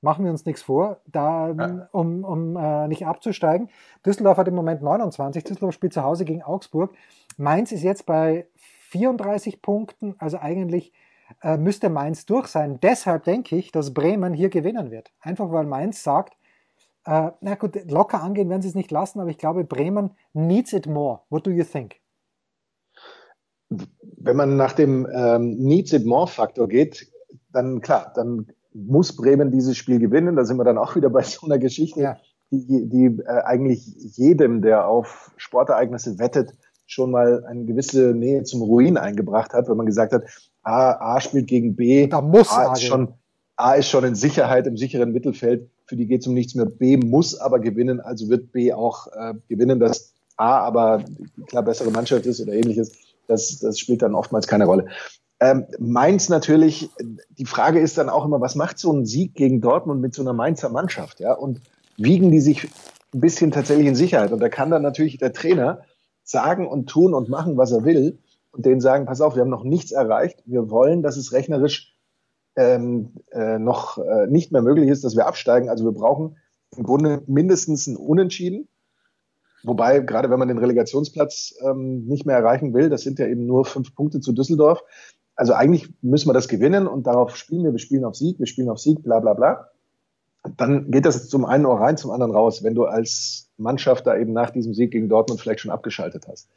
Machen 0.00 0.24
wir 0.24 0.32
uns 0.32 0.44
nichts 0.46 0.62
vor, 0.62 1.00
da, 1.06 1.50
ja. 1.50 1.88
um, 1.92 2.24
um 2.24 2.56
äh, 2.56 2.88
nicht 2.88 3.06
abzusteigen. 3.06 3.68
Düsseldorf 4.04 4.38
hat 4.38 4.48
im 4.48 4.54
Moment 4.54 4.82
29, 4.82 5.44
Düsseldorf 5.44 5.74
spielt 5.74 5.92
zu 5.92 6.02
Hause 6.02 6.24
gegen 6.24 6.42
Augsburg. 6.42 6.92
Mainz 7.36 7.70
ist 7.70 7.82
jetzt 7.82 8.04
bei 8.04 8.48
34 8.90 9.62
Punkten, 9.62 10.16
also 10.18 10.38
eigentlich 10.38 10.92
äh, 11.42 11.56
müsste 11.56 11.88
Mainz 11.88 12.26
durch 12.26 12.48
sein. 12.48 12.78
Deshalb 12.80 13.24
denke 13.24 13.56
ich, 13.56 13.72
dass 13.72 13.94
Bremen 13.94 14.34
hier 14.34 14.48
gewinnen 14.48 14.90
wird. 14.90 15.10
Einfach 15.20 15.50
weil 15.52 15.66
Mainz 15.66 16.02
sagt, 16.02 16.34
äh, 17.04 17.30
na 17.40 17.54
gut, 17.54 17.90
locker 17.90 18.22
angehen 18.22 18.48
werden 18.50 18.62
sie 18.62 18.68
es 18.68 18.74
nicht 18.74 18.90
lassen, 18.90 19.20
aber 19.20 19.30
ich 19.30 19.38
glaube, 19.38 19.64
Bremen 19.64 20.10
needs 20.32 20.72
it 20.72 20.86
more. 20.86 21.20
What 21.30 21.46
do 21.46 21.50
you 21.50 21.64
think? 21.64 21.96
Wenn 23.70 24.36
man 24.36 24.56
nach 24.56 24.72
dem 24.72 25.06
ähm, 25.12 25.56
Needs 25.58 25.92
it 25.92 26.06
more 26.06 26.26
Faktor 26.26 26.68
geht, 26.68 27.10
dann 27.52 27.80
klar, 27.80 28.12
dann 28.14 28.46
muss 28.72 29.14
Bremen 29.16 29.50
dieses 29.50 29.76
Spiel 29.76 29.98
gewinnen. 29.98 30.36
Da 30.36 30.44
sind 30.44 30.58
wir 30.58 30.64
dann 30.64 30.78
auch 30.78 30.96
wieder 30.96 31.10
bei 31.10 31.22
so 31.22 31.46
einer 31.46 31.58
Geschichte, 31.58 32.00
ja. 32.00 32.16
die, 32.50 32.88
die 32.88 33.06
äh, 33.22 33.42
eigentlich 33.44 33.86
jedem, 34.16 34.62
der 34.62 34.88
auf 34.88 35.32
Sportereignisse 35.36 36.18
wettet, 36.18 36.54
schon 36.86 37.10
mal 37.10 37.44
eine 37.44 37.64
gewisse 37.66 38.14
Nähe 38.14 38.42
zum 38.44 38.62
Ruin 38.62 38.96
eingebracht 38.96 39.52
hat, 39.52 39.68
wenn 39.68 39.76
man 39.76 39.86
gesagt 39.86 40.12
hat, 40.12 40.24
A, 40.68 41.14
A 41.16 41.20
spielt 41.20 41.46
gegen 41.46 41.74
B. 41.76 42.06
Da 42.06 42.20
muss 42.20 42.50
A 42.50 42.74
ist, 42.74 42.82
schon, 42.82 43.14
A 43.56 43.72
ist 43.72 43.88
schon 43.88 44.04
in 44.04 44.14
Sicherheit 44.14 44.66
im 44.66 44.76
sicheren 44.76 45.12
Mittelfeld. 45.12 45.70
Für 45.86 45.96
die 45.96 46.06
geht 46.06 46.20
es 46.20 46.26
um 46.26 46.34
nichts 46.34 46.54
mehr. 46.54 46.66
B 46.66 46.98
muss 46.98 47.40
aber 47.40 47.58
gewinnen, 47.58 48.00
also 48.00 48.28
wird 48.28 48.52
B 48.52 48.74
auch 48.74 49.06
äh, 49.12 49.32
gewinnen. 49.48 49.80
Dass 49.80 50.12
A 50.36 50.58
aber 50.58 51.02
die 51.06 51.42
klar 51.44 51.62
bessere 51.62 51.90
Mannschaft 51.90 52.26
ist 52.26 52.40
oder 52.42 52.52
ähnliches, 52.52 52.92
das, 53.28 53.58
das 53.60 53.78
spielt 53.78 54.02
dann 54.02 54.14
oftmals 54.14 54.46
keine 54.46 54.66
Rolle. 54.66 54.86
Ähm, 55.40 55.64
Mainz 55.78 56.28
natürlich, 56.28 56.90
die 57.38 57.46
Frage 57.46 57.80
ist 57.80 57.96
dann 57.96 58.10
auch 58.10 58.26
immer, 58.26 58.42
was 58.42 58.54
macht 58.54 58.78
so 58.78 58.92
ein 58.92 59.06
Sieg 59.06 59.34
gegen 59.34 59.62
Dortmund 59.62 60.02
mit 60.02 60.14
so 60.14 60.20
einer 60.20 60.34
Mainzer 60.34 60.68
Mannschaft? 60.68 61.20
Ja? 61.20 61.32
Und 61.32 61.62
wiegen 61.96 62.30
die 62.30 62.40
sich 62.40 62.68
ein 63.14 63.20
bisschen 63.20 63.52
tatsächlich 63.52 63.86
in 63.86 63.94
Sicherheit? 63.94 64.32
Und 64.32 64.40
da 64.40 64.50
kann 64.50 64.70
dann 64.70 64.82
natürlich 64.82 65.16
der 65.16 65.32
Trainer 65.32 65.80
sagen 66.24 66.68
und 66.68 66.90
tun 66.90 67.14
und 67.14 67.30
machen, 67.30 67.56
was 67.56 67.72
er 67.72 67.84
will 67.84 68.18
und 68.52 68.66
denen 68.66 68.80
sagen, 68.80 69.06
pass 69.06 69.20
auf, 69.20 69.34
wir 69.34 69.42
haben 69.42 69.50
noch 69.50 69.64
nichts 69.64 69.92
erreicht. 69.92 70.42
Wir 70.46 70.70
wollen, 70.70 71.02
dass 71.02 71.16
es 71.16 71.32
rechnerisch 71.32 71.94
ähm, 72.56 73.12
äh, 73.30 73.58
noch 73.58 73.98
äh, 73.98 74.26
nicht 74.26 74.52
mehr 74.52 74.62
möglich 74.62 74.88
ist, 74.88 75.04
dass 75.04 75.16
wir 75.16 75.26
absteigen. 75.26 75.68
Also 75.68 75.84
wir 75.84 75.92
brauchen 75.92 76.36
im 76.76 76.82
Grunde 76.82 77.22
mindestens 77.26 77.86
ein 77.86 77.96
Unentschieden. 77.96 78.68
Wobei, 79.64 80.00
gerade 80.00 80.30
wenn 80.30 80.38
man 80.38 80.48
den 80.48 80.58
Relegationsplatz 80.58 81.54
ähm, 81.64 82.04
nicht 82.06 82.26
mehr 82.26 82.36
erreichen 82.36 82.74
will, 82.74 82.88
das 82.88 83.02
sind 83.02 83.18
ja 83.18 83.26
eben 83.26 83.46
nur 83.46 83.64
fünf 83.64 83.94
Punkte 83.94 84.20
zu 84.20 84.32
Düsseldorf. 84.32 84.82
Also 85.34 85.52
eigentlich 85.52 85.92
müssen 86.02 86.28
wir 86.28 86.32
das 86.32 86.48
gewinnen 86.48 86.86
und 86.86 87.06
darauf 87.06 87.36
spielen 87.36 87.64
wir. 87.64 87.72
Wir 87.72 87.78
spielen 87.78 88.04
auf 88.04 88.16
Sieg, 88.16 88.38
wir 88.38 88.46
spielen 88.46 88.70
auf 88.70 88.78
Sieg, 88.78 89.02
bla 89.02 89.20
bla 89.20 89.34
bla. 89.34 89.68
Dann 90.56 90.90
geht 90.90 91.04
das 91.04 91.28
zum 91.28 91.44
einen 91.44 91.66
Ohr 91.66 91.80
rein, 91.80 91.96
zum 91.96 92.10
anderen 92.10 92.32
raus, 92.32 92.62
wenn 92.62 92.74
du 92.74 92.84
als 92.84 93.50
Mannschaft 93.56 94.06
da 94.06 94.16
eben 94.16 94.32
nach 94.32 94.50
diesem 94.50 94.74
Sieg 94.74 94.90
gegen 94.90 95.08
Dortmund 95.08 95.40
vielleicht 95.40 95.60
schon 95.60 95.70
abgeschaltet 95.70 96.26
hast. 96.28 96.48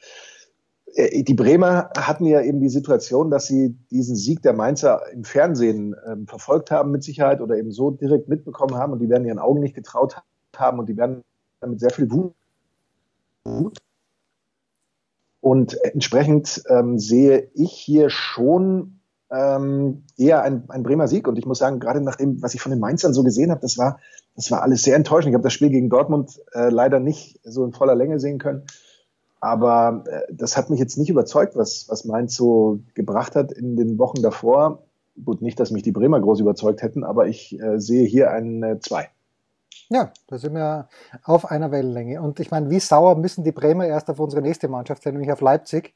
Äh, 0.96 1.24
die 1.24 1.34
Bremer 1.34 1.90
hatten 1.98 2.26
ja 2.26 2.42
eben 2.42 2.60
die 2.60 2.70
Situation, 2.70 3.30
dass 3.30 3.48
sie 3.48 3.76
diesen 3.92 4.16
Sieg 4.16 4.42
der 4.42 4.54
Mainzer 4.54 5.02
im 5.12 5.24
Fernsehen 5.24 5.96
ähm, 6.08 6.28
verfolgt 6.28 6.72
haben 6.72 6.92
mit 6.92 7.04
Sicherheit 7.04 7.42
oder 7.42 7.58
eben 7.58 7.72
so 7.72 7.92
direkt 7.92 8.30
mitbekommen 8.30 8.76
haben 8.76 8.94
und 8.94 9.00
die 9.00 9.10
werden 9.10 9.26
ihren 9.26 9.40
Augen 9.40 9.60
nicht 9.60 9.76
getraut 9.76 10.18
haben 10.56 10.80
und 10.80 10.90
die 10.90 10.98
werden 10.98 11.24
mit 11.66 11.80
sehr 11.80 11.92
viel 11.92 12.12
Wut 12.12 12.34
Und 15.42 15.76
entsprechend 15.84 16.64
ähm, 16.70 17.00
sehe 17.00 17.50
ich 17.54 17.72
hier 17.72 18.10
schon 18.10 19.00
ähm, 19.32 20.04
eher 20.18 20.44
ein 20.44 20.84
Bremer 20.84 21.08
Sieg. 21.08 21.28
Und 21.28 21.40
ich 21.40 21.46
muss 21.46 21.60
sagen, 21.60 21.80
gerade 21.80 22.02
nach 22.02 22.18
dem, 22.18 22.42
was 22.42 22.54
ich 22.54 22.62
von 22.62 22.72
den 22.72 22.80
Mainzern 22.80 23.14
so 23.14 23.24
gesehen 23.24 23.50
habe, 23.50 23.62
das 23.62 23.78
war, 23.78 24.00
das 24.36 24.52
war 24.52 24.62
alles 24.62 24.84
sehr 24.84 24.96
enttäuschend. 24.96 25.32
Ich 25.32 25.36
habe 25.36 25.44
das 25.44 25.54
Spiel 25.54 25.70
gegen 25.70 25.90
Dortmund 25.90 26.40
äh, 26.54 26.70
leider 26.70 27.00
nicht 27.00 27.40
so 27.44 27.64
in 27.64 27.74
voller 27.74 27.96
Länge 27.96 28.20
sehen 28.20 28.38
können. 28.38 28.64
Aber 29.42 30.04
äh, 30.08 30.22
das 30.32 30.56
hat 30.56 30.70
mich 30.70 30.80
jetzt 30.80 30.98
nicht 30.98 31.10
überzeugt, 31.10 31.56
was, 31.56 31.90
was 31.90 32.06
Mainz 32.06 32.36
so 32.36 32.80
gebracht 32.94 33.36
hat 33.36 33.52
in 33.52 33.76
den 33.76 33.98
Wochen 33.98 34.22
davor. 34.22 34.84
Gut, 35.26 35.42
nicht, 35.42 35.60
dass 35.60 35.72
mich 35.72 35.84
die 35.84 35.92
Bremer 35.92 36.22
groß 36.22 36.40
überzeugt 36.40 36.84
hätten, 36.84 37.04
aber 37.04 37.28
ich 37.28 37.60
äh, 37.60 37.80
sehe 37.80 38.06
hier 38.06 38.32
ein 38.32 38.80
2. 38.80 39.02
Äh, 39.02 39.08
ja, 39.90 40.14
da 40.28 40.38
sind 40.38 40.54
wir 40.54 40.88
auf 41.24 41.52
einer 41.52 41.72
Wellenlänge. 41.72 42.22
Und 42.22 42.40
ich 42.40 42.50
meine, 42.50 42.70
wie 42.70 42.80
sauer 42.80 43.18
müssen 43.18 43.44
die 43.44 43.52
Bremer 43.52 43.86
erst 43.88 44.10
auf 44.10 44.20
unsere 44.20 44.42
nächste 44.42 44.70
Mannschaft 44.70 45.04
sein, 45.04 45.14
nämlich 45.14 45.32
auf 45.34 45.42
Leipzig. 45.42 45.94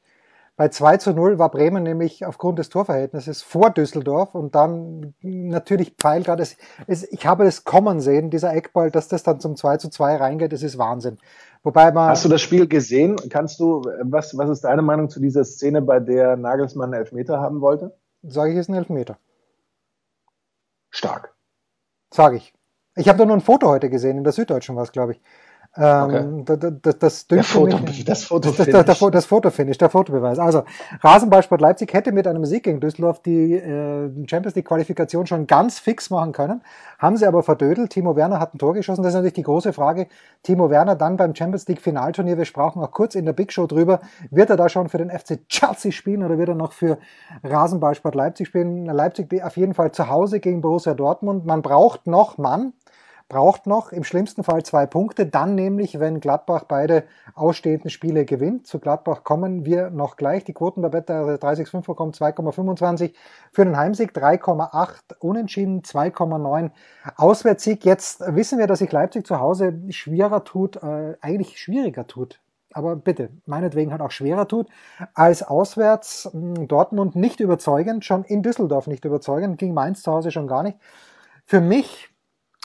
Bei 0.56 0.68
2 0.70 0.96
zu 0.96 1.12
0 1.12 1.38
war 1.38 1.50
Bremen 1.50 1.82
nämlich 1.82 2.24
aufgrund 2.24 2.58
des 2.58 2.70
Torverhältnisses 2.70 3.42
vor 3.42 3.68
Düsseldorf 3.70 4.34
und 4.34 4.54
dann 4.54 5.14
natürlich 5.20 5.96
Pfeil 5.98 6.22
gerade. 6.22 6.42
Es, 6.42 6.56
es, 6.86 7.04
ich 7.12 7.26
habe 7.26 7.44
das 7.44 7.64
kommen 7.64 8.00
sehen, 8.00 8.30
dieser 8.30 8.54
Eckball, 8.54 8.90
dass 8.90 9.08
das 9.08 9.22
dann 9.22 9.38
zum 9.38 9.56
2 9.56 9.76
zu 9.76 9.90
2 9.90 10.16
reingeht, 10.16 10.54
das 10.54 10.62
ist 10.62 10.78
Wahnsinn. 10.78 11.18
Wobei 11.62 11.92
man. 11.92 12.08
Hast 12.08 12.24
du 12.24 12.30
das 12.30 12.40
Spiel 12.40 12.66
gesehen? 12.66 13.16
Kannst 13.28 13.60
du, 13.60 13.82
was, 14.02 14.36
was 14.38 14.48
ist 14.48 14.64
deine 14.64 14.80
Meinung 14.80 15.10
zu 15.10 15.20
dieser 15.20 15.44
Szene, 15.44 15.82
bei 15.82 16.00
der 16.00 16.36
Nagelsmann 16.36 16.94
einen 16.94 17.02
Elfmeter 17.02 17.38
haben 17.38 17.60
wollte? 17.60 17.94
Sage 18.22 18.52
ich, 18.52 18.58
ist 18.58 18.70
ein 18.70 18.74
Elfmeter. 18.74 19.18
Stark. 20.88 21.34
Sage 22.10 22.36
ich. 22.36 22.54
Ich 22.94 23.10
habe 23.10 23.18
da 23.18 23.26
nur 23.26 23.36
ein 23.36 23.42
Foto 23.42 23.68
heute 23.68 23.90
gesehen, 23.90 24.16
in 24.16 24.24
der 24.24 24.32
Süddeutschen 24.32 24.74
war 24.74 24.84
es, 24.84 24.92
glaube 24.92 25.12
ich. 25.12 25.20
Ähm, 25.78 26.40
okay. 26.40 26.72
das, 26.82 26.98
das, 26.98 27.26
das, 27.26 27.46
Foto, 27.46 27.78
mich, 27.78 28.04
das 28.04 28.24
Foto 28.24 28.50
das, 28.50 28.66
das, 28.66 28.84
das, 28.86 28.98
das 28.98 29.26
Fotofinish, 29.26 29.76
der 29.76 29.90
Fotobeweis. 29.90 30.38
Also 30.38 30.64
Rasenballsport 31.02 31.60
Leipzig 31.60 31.92
hätte 31.92 32.12
mit 32.12 32.26
einem 32.26 32.44
Sieg 32.46 32.64
gegen 32.64 32.80
Düsseldorf 32.80 33.20
die 33.20 33.54
äh, 33.54 34.10
Champions 34.26 34.54
League 34.54 34.66
Qualifikation 34.66 35.26
schon 35.26 35.46
ganz 35.46 35.78
fix 35.78 36.08
machen 36.10 36.32
können, 36.32 36.62
haben 36.98 37.16
sie 37.16 37.26
aber 37.26 37.42
verdödelt. 37.42 37.90
Timo 37.90 38.16
Werner 38.16 38.40
hat 38.40 38.54
ein 38.54 38.58
Tor 38.58 38.72
geschossen. 38.72 39.02
Das 39.02 39.10
ist 39.10 39.16
natürlich 39.16 39.34
die 39.34 39.42
große 39.42 39.72
Frage. 39.72 40.06
Timo 40.42 40.70
Werner 40.70 40.96
dann 40.96 41.16
beim 41.16 41.34
Champions 41.34 41.68
League 41.68 41.80
Finalturnier. 41.80 42.38
Wir 42.38 42.46
sprachen 42.46 42.82
auch 42.82 42.90
kurz 42.90 43.14
in 43.14 43.26
der 43.26 43.34
Big 43.34 43.52
Show 43.52 43.66
drüber. 43.66 44.00
Wird 44.30 44.50
er 44.50 44.56
da 44.56 44.68
schon 44.68 44.88
für 44.88 44.98
den 44.98 45.10
FC 45.10 45.46
Chelsea 45.48 45.92
spielen 45.92 46.22
oder 46.22 46.38
wird 46.38 46.48
er 46.48 46.54
noch 46.54 46.72
für 46.72 46.98
Rasenballsport 47.44 48.14
Leipzig 48.14 48.48
spielen? 48.48 48.86
Leipzig 48.86 49.42
auf 49.42 49.56
jeden 49.56 49.74
Fall 49.74 49.92
zu 49.92 50.08
Hause 50.08 50.40
gegen 50.40 50.62
Borussia 50.62 50.94
Dortmund. 50.94 51.44
Man 51.44 51.60
braucht 51.60 52.06
noch 52.06 52.38
Mann 52.38 52.72
braucht 53.28 53.66
noch 53.66 53.90
im 53.90 54.04
schlimmsten 54.04 54.44
Fall 54.44 54.62
zwei 54.62 54.86
Punkte, 54.86 55.26
dann 55.26 55.54
nämlich, 55.54 55.98
wenn 55.98 56.20
Gladbach 56.20 56.64
beide 56.64 57.04
ausstehenden 57.34 57.90
Spiele 57.90 58.24
gewinnt. 58.24 58.66
Zu 58.66 58.78
Gladbach 58.78 59.24
kommen 59.24 59.64
wir 59.64 59.90
noch 59.90 60.16
gleich. 60.16 60.44
Die 60.44 60.52
Quoten 60.52 60.82
bei 60.82 60.88
Beta 60.88 61.36
365 61.36 61.86
bekommen 61.86 62.12
2,25 62.12 63.14
für 63.52 63.64
den 63.64 63.76
Heimsieg, 63.76 64.12
3,8 64.12 65.18
Unentschieden, 65.18 65.82
2,9 65.82 66.70
Auswärtssieg. 67.16 67.84
Jetzt 67.84 68.20
wissen 68.34 68.58
wir, 68.58 68.66
dass 68.66 68.78
sich 68.78 68.92
Leipzig 68.92 69.26
zu 69.26 69.40
Hause 69.40 69.80
schwerer 69.90 70.44
tut, 70.44 70.76
äh, 70.76 71.16
eigentlich 71.20 71.58
schwieriger 71.58 72.06
tut 72.06 72.40
aber 72.76 72.94
bitte, 72.94 73.30
meinetwegen 73.46 73.90
halt 73.90 74.02
auch 74.02 74.10
schwerer 74.10 74.46
tut, 74.46 74.68
als 75.14 75.42
auswärts 75.42 76.28
hm, 76.30 76.68
Dortmund 76.68 77.16
nicht 77.16 77.40
überzeugend, 77.40 78.04
schon 78.04 78.22
in 78.24 78.42
Düsseldorf 78.42 78.86
nicht 78.86 79.06
überzeugend, 79.06 79.56
ging 79.56 79.72
Mainz 79.72 80.02
zu 80.02 80.12
Hause 80.12 80.30
schon 80.30 80.46
gar 80.46 80.62
nicht. 80.62 80.76
Für 81.46 81.62
mich 81.62 82.10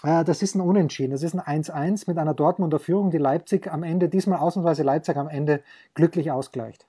das 0.01 0.41
ist 0.41 0.55
ein 0.55 0.61
Unentschieden. 0.61 1.11
Das 1.11 1.23
ist 1.23 1.35
ein 1.35 1.63
1-1 1.63 2.05
mit 2.07 2.17
einer 2.17 2.33
Dortmunder 2.33 2.79
Führung, 2.79 3.11
die 3.11 3.17
Leipzig 3.17 3.71
am 3.71 3.83
Ende, 3.83 4.09
diesmal 4.09 4.39
ausnahmsweise 4.39 4.83
Leipzig 4.83 5.15
am 5.17 5.27
Ende 5.27 5.61
glücklich 5.93 6.31
ausgleicht. 6.31 6.87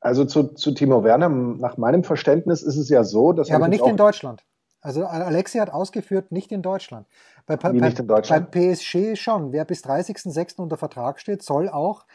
Also 0.00 0.24
zu, 0.24 0.54
zu 0.54 0.72
Timo 0.72 1.02
Werner, 1.02 1.28
nach 1.28 1.76
meinem 1.76 2.04
Verständnis 2.04 2.62
ist 2.62 2.76
es 2.76 2.88
ja 2.88 3.04
so, 3.04 3.32
dass. 3.32 3.48
Ja, 3.48 3.56
aber 3.56 3.68
nicht 3.68 3.86
in 3.86 3.96
Deutschland. 3.96 4.44
Also 4.80 5.04
Alexi 5.06 5.58
hat 5.58 5.70
ausgeführt, 5.70 6.30
nicht 6.30 6.52
in 6.52 6.62
Deutschland. 6.62 7.06
Bei, 7.46 7.56
bei, 7.56 7.72
nicht 7.72 7.98
in 7.98 8.06
Deutschland? 8.06 8.52
Beim 8.52 8.74
PSG 8.74 9.16
schon. 9.16 9.52
Wer 9.52 9.64
bis 9.64 9.84
30.06. 9.84 10.60
unter 10.60 10.76
Vertrag 10.76 11.18
steht, 11.18 11.42
soll 11.42 11.68
auch 11.68 12.06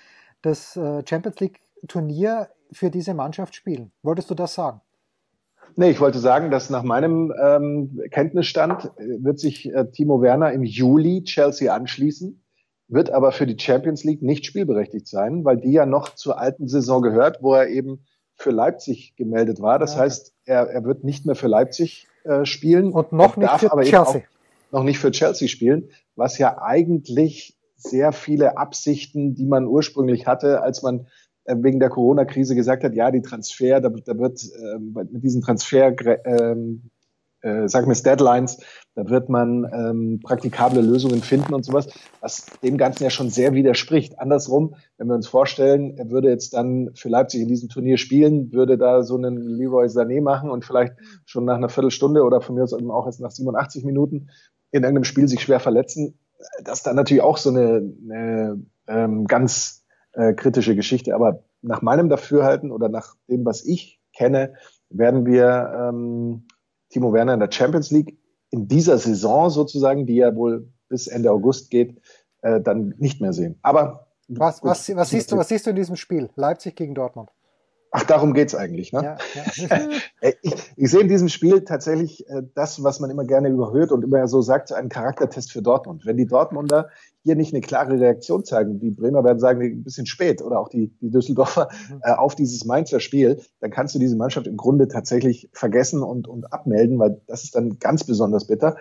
das 0.42 0.78
äh, 0.78 1.04
Champions 1.06 1.40
League 1.42 1.60
Turnier 1.88 2.50
für 2.72 2.90
diese 2.90 3.14
Mannschaft 3.14 3.56
spielen. 3.56 3.92
Wolltest 4.02 4.30
du 4.30 4.36
das 4.36 4.54
sagen? 4.54 4.80
Nee, 5.76 5.90
ich 5.90 6.00
wollte 6.00 6.20
sagen, 6.20 6.52
dass 6.52 6.70
nach 6.70 6.84
meinem 6.84 7.34
ähm, 7.42 8.02
Kenntnisstand 8.12 8.92
äh, 8.98 9.24
wird 9.24 9.40
sich 9.40 9.72
äh, 9.74 9.86
Timo 9.92 10.22
Werner 10.22 10.52
im 10.52 10.64
Juli 10.64 11.24
Chelsea 11.24 11.74
anschließen, 11.74 12.44
wird 12.88 13.10
aber 13.12 13.32
für 13.32 13.48
die 13.48 13.58
Champions 13.60 14.04
League 14.04 14.22
nicht 14.22 14.46
spielberechtigt 14.46 15.08
sein, 15.08 15.46
weil 15.46 15.58
die 15.58 15.72
ja 15.72 15.86
noch 15.86 16.16
zur 16.16 16.40
alten 16.40 16.68
Saison 16.68 17.02
gehört, 17.02 17.40
wo 17.42 17.54
er 17.54 17.70
eben 17.70 18.06
für 18.36 18.52
Leipzig 18.52 19.16
gemeldet 19.16 19.62
war. 19.62 19.80
Das 19.80 19.96
ja, 19.96 20.02
heißt, 20.02 20.34
er, 20.46 20.70
er 20.70 20.84
wird 20.84 21.04
nicht 21.04 21.26
mehr 21.26 21.36
für 21.36 21.48
Leipzig 21.48 22.08
äh, 22.24 22.46
spielen. 22.46 22.92
Und 22.92 23.12
noch 23.12 23.38
nicht 23.38 23.52
für 23.52 23.70
Chelsea. 23.82 24.22
noch 24.72 24.84
nicht 24.84 25.00
für 25.00 25.12
Chelsea 25.12 25.48
spielen, 25.48 25.90
was 26.16 26.38
ja 26.38 26.62
eigentlich 26.62 27.58
sehr 27.76 28.12
viele 28.12 28.58
Absichten, 28.58 29.36
die 29.36 29.46
man 29.46 29.66
ursprünglich 29.66 30.26
hatte, 30.26 30.62
als 30.62 30.82
man 30.84 31.08
wegen 31.45 31.79
der 31.79 31.89
Corona-Krise 31.89 32.56
gesagt 32.56 32.84
hat, 32.84 32.95
ja, 32.95 33.12
die 33.12 33.21
Transfer, 33.21 33.82
da, 33.82 33.89
da 33.89 34.17
wird 34.17 34.43
äh, 34.43 34.79
mit 34.79 35.23
diesen 35.23 35.41
Transfer, 35.41 35.95
ähm, 36.25 36.89
äh, 37.41 37.67
sagen 37.67 37.88
wir 37.88 37.91
es 37.91 38.03
Deadlines, 38.03 38.60
da 38.95 39.10
wird 39.10 39.27
man 39.27 39.65
ähm, 39.73 40.19
praktikable 40.23 40.82
Lösungen 40.82 41.21
finden 41.21 41.53
und 41.53 41.65
sowas, 41.65 41.89
was 42.21 42.45
dem 42.63 42.77
Ganzen 42.77 43.03
ja 43.03 43.10
schon 43.10 43.29
sehr 43.29 43.53
widerspricht. 43.53 44.19
Andersrum, 44.19 44.75
wenn 44.97 45.08
wir 45.08 45.15
uns 45.15 45.27
vorstellen, 45.27 45.97
er 45.97 46.10
würde 46.10 46.29
jetzt 46.29 46.53
dann 46.53 46.91
für 46.95 47.10
Leipzig 47.10 47.41
in 47.41 47.47
diesem 47.49 47.69
Turnier 47.69 47.97
spielen, 47.97 48.53
würde 48.53 48.77
da 48.77 49.03
so 49.03 49.17
einen 49.17 49.38
Leroy 49.38 49.88
Sané 49.88 50.21
machen 50.21 50.49
und 50.49 50.63
vielleicht 50.63 50.93
schon 51.25 51.43
nach 51.43 51.56
einer 51.56 51.69
Viertelstunde 51.69 52.23
oder 52.23 52.39
von 52.39 52.56
mir 52.56 52.63
aus 52.63 52.73
auch 52.73 53.06
erst 53.06 53.19
nach 53.19 53.32
87 53.32 53.84
Minuten 53.84 54.29
in 54.71 54.84
irgendeinem 54.84 55.03
Spiel 55.03 55.27
sich 55.27 55.41
schwer 55.41 55.60
verletzen, 55.60 56.17
das 56.63 56.79
ist 56.79 56.88
dann 56.88 56.95
natürlich 56.95 57.23
auch 57.23 57.38
so 57.38 57.49
eine, 57.49 57.93
eine 58.03 58.62
ähm, 58.88 59.25
ganz 59.25 59.83
äh, 60.13 60.34
kritische 60.34 60.76
Geschichte. 60.76 61.15
Aber 61.15 61.43
nach 61.62 61.82
meinem 61.82 62.10
Dafürhalten 62.10 62.71
oder 62.71 62.89
nach 62.89 63.15
dem, 63.28 63.45
was 63.45 63.63
ich 63.65 63.99
kenne, 64.15 64.54
werden 64.89 65.26
wir 65.26 65.89
ähm, 65.89 66.47
Timo 66.89 67.13
Werner 67.13 67.34
in 67.34 67.39
der 67.39 67.52
Champions 67.52 67.91
League 67.91 68.17
in 68.52 68.67
dieser 68.67 68.97
Saison 68.99 69.49
sozusagen, 69.49 70.06
die 70.06 70.15
ja 70.15 70.36
wohl 70.36 70.67
bis 70.88 71.08
Ende 71.08 71.32
August 71.32 71.71
geht, 71.71 71.99
äh, 72.41 72.62
dann 72.62 72.93
nicht 72.99 73.19
mehr 73.19 73.34
sehen. 73.34 73.58
Aber 73.63 74.08
was, 74.28 74.63
was, 74.63 74.95
was, 74.95 75.10
siehst 75.10 75.32
du, 75.32 75.38
was 75.38 75.47
siehst 75.47 75.65
du 75.65 75.71
in 75.71 75.76
diesem 75.76 75.95
Spiel? 75.95 76.30
Leipzig 76.36 76.76
gegen 76.76 76.93
Dortmund? 76.93 77.30
Ach, 77.95 78.04
darum 78.04 78.34
geht's 78.34 78.56
eigentlich. 78.56 78.91
Ne? 78.91 79.04
Ja, 79.04 79.17
ja. 79.56 79.80
ich, 80.41 80.54
ich 80.76 80.91
sehe 80.91 81.02
in 81.02 81.08
diesem 81.08 81.30
Spiel 81.30 81.63
tatsächlich 81.63 82.28
äh, 82.30 82.41
das, 82.56 82.84
was 82.84 82.99
man 82.99 83.10
immer 83.10 83.26
gerne 83.26 83.49
überhört 83.49 83.91
und 83.91 84.04
immer 84.04 84.28
so 84.28 84.41
sagt, 84.41 84.71
einen 84.71 84.89
Charaktertest 84.89 85.52
für 85.52 85.62
Dortmund. 85.62 86.06
Wenn 86.06 86.17
die 86.17 86.26
Dortmunder 86.26 86.89
hier 87.24 87.36
nicht 87.36 87.54
eine 87.54 87.62
klare 87.62 88.00
Reaktion 88.00 88.44
zeigen, 88.44 88.80
die 88.80 88.92
Bremer 88.92 89.24
werden 89.24 89.40
sagen, 89.40 89.62
ein 89.62 89.84
bisschen 89.84 90.06
spät 90.06 90.42
oder 90.42 90.60
auch 90.60 90.68
die, 90.70 90.94
die 91.02 91.10
Düsseldorfer 91.10 91.70
mhm. 91.90 92.02
äh, 92.04 92.12
auf 92.12 92.36
dieses 92.36 92.66
Mainzer 92.66 93.00
Spiel, 93.00 93.42
dann 93.62 93.72
kannst 93.72 93.96
du 93.96 94.00
diese 94.00 94.18
Mannschaft 94.18 94.46
im 94.46 94.58
Grunde 94.58 94.88
tatsächlich 94.88 95.50
vergessen 95.54 96.04
und, 96.04 96.28
und 96.28 96.52
abmelden, 96.52 97.00
weil 97.00 97.22
das 97.28 97.44
ist 97.44 97.56
dann 97.56 97.80
ganz 97.80 98.04
besonders 98.04 98.46
bitter. 98.46 98.76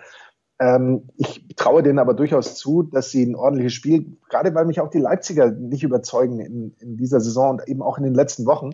Ähm, 0.59 1.09
ich 1.15 1.45
traue 1.55 1.83
denen 1.83 1.99
aber 1.99 2.13
durchaus 2.13 2.55
zu, 2.55 2.83
dass 2.83 3.11
sie 3.11 3.23
ein 3.23 3.35
ordentliches 3.35 3.73
Spiel, 3.73 4.17
gerade 4.29 4.53
weil 4.53 4.65
mich 4.65 4.81
auch 4.81 4.89
die 4.89 4.99
Leipziger 4.99 5.49
nicht 5.49 5.83
überzeugen 5.83 6.39
in, 6.39 6.75
in 6.79 6.97
dieser 6.97 7.21
Saison 7.21 7.51
und 7.51 7.67
eben 7.67 7.81
auch 7.81 7.97
in 7.97 8.03
den 8.03 8.13
letzten 8.13 8.45
Wochen, 8.45 8.71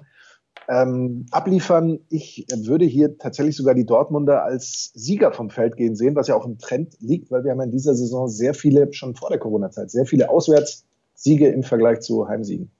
ähm, 0.69 1.25
abliefern. 1.31 1.99
Ich 2.09 2.45
würde 2.63 2.85
hier 2.85 3.17
tatsächlich 3.17 3.55
sogar 3.55 3.73
die 3.73 3.85
Dortmunder 3.85 4.43
als 4.43 4.91
Sieger 4.93 5.33
vom 5.33 5.49
Feld 5.49 5.75
gehen 5.75 5.95
sehen, 5.95 6.15
was 6.15 6.27
ja 6.27 6.35
auch 6.35 6.45
im 6.45 6.59
Trend 6.59 6.95
liegt, 6.99 7.31
weil 7.31 7.43
wir 7.43 7.51
haben 7.51 7.61
in 7.61 7.71
dieser 7.71 7.95
Saison 7.95 8.27
sehr 8.27 8.53
viele, 8.53 8.93
schon 8.93 9.15
vor 9.15 9.29
der 9.29 9.39
Corona-Zeit, 9.39 9.89
sehr 9.89 10.05
viele 10.05 10.29
Auswärtssiege 10.29 11.47
im 11.49 11.63
Vergleich 11.63 12.01
zu 12.01 12.27
Heimsiegen. 12.27 12.71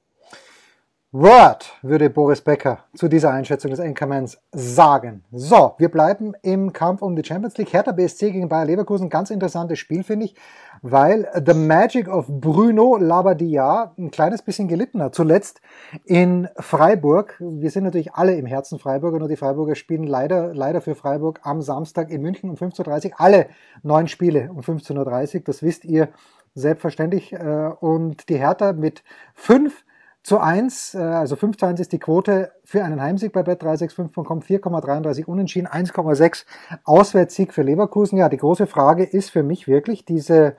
Word, 1.11 1.73
würde 1.81 2.07
Boris 2.11 2.39
Becker 2.39 2.83
zu 2.93 3.07
dieser 3.07 3.31
Einschätzung 3.31 3.71
des 3.71 3.79
Anchormans 3.79 4.39
sagen. 4.51 5.23
So, 5.31 5.73
wir 5.79 5.89
bleiben 5.89 6.33
im 6.43 6.71
Kampf 6.71 7.01
um 7.01 7.15
die 7.15 7.25
Champions 7.25 7.57
League. 7.57 7.73
Hertha 7.73 7.93
BSC 7.93 8.29
gegen 8.29 8.47
Bayer 8.47 8.65
Leverkusen, 8.65 9.09
ganz 9.09 9.31
interessantes 9.31 9.79
Spiel, 9.79 10.03
finde 10.03 10.27
ich, 10.27 10.35
weil 10.83 11.27
The 11.43 11.55
Magic 11.55 12.07
of 12.07 12.27
Bruno 12.27 12.95
Labbadia 12.97 13.91
ein 13.97 14.11
kleines 14.11 14.43
bisschen 14.43 14.67
gelitten 14.67 15.01
hat. 15.01 15.15
Zuletzt 15.15 15.61
in 16.05 16.47
Freiburg. 16.57 17.37
Wir 17.39 17.71
sind 17.71 17.85
natürlich 17.85 18.13
alle 18.13 18.35
im 18.35 18.45
Herzen 18.45 18.77
Freiburger, 18.77 19.17
nur 19.17 19.29
die 19.29 19.35
Freiburger 19.35 19.73
spielen 19.73 20.03
leider, 20.03 20.53
leider 20.53 20.79
für 20.79 20.93
Freiburg 20.93 21.39
am 21.41 21.63
Samstag 21.63 22.11
in 22.11 22.21
München 22.21 22.51
um 22.51 22.55
15.30 22.55 23.05
Uhr. 23.05 23.11
Alle 23.17 23.47
neun 23.81 24.07
Spiele 24.07 24.51
um 24.51 24.59
15.30 24.59 25.37
Uhr, 25.37 25.41
das 25.43 25.63
wisst 25.63 25.85
ihr 25.85 26.09
selbstverständlich. 26.53 27.33
Äh, 27.33 27.71
und 27.79 28.29
die 28.29 28.37
Hertha 28.37 28.73
mit 28.73 29.03
fünf 29.33 29.85
zu 30.23 30.39
1, 30.39 30.95
äh, 30.95 30.99
also 30.99 31.36
5 31.36 31.58
zu 31.58 31.65
1 31.65 31.79
ist 31.79 31.91
die 31.91 31.99
Quote 31.99 32.51
für 32.63 32.84
einen 32.84 33.01
Heimsieg 33.01 33.32
bei 33.32 33.41
Bet365.com, 33.41 34.41
4,33 34.41 35.25
unentschieden, 35.25 35.67
1,6 35.67 36.45
Auswärtssieg 36.84 37.53
für 37.53 37.63
Leverkusen. 37.63 38.17
Ja, 38.17 38.29
die 38.29 38.38
große 38.38 38.67
Frage 38.67 39.03
ist 39.03 39.32
für 39.32 39.43
mich 39.43 39.67
wirklich 39.67 40.05
diese 40.05 40.55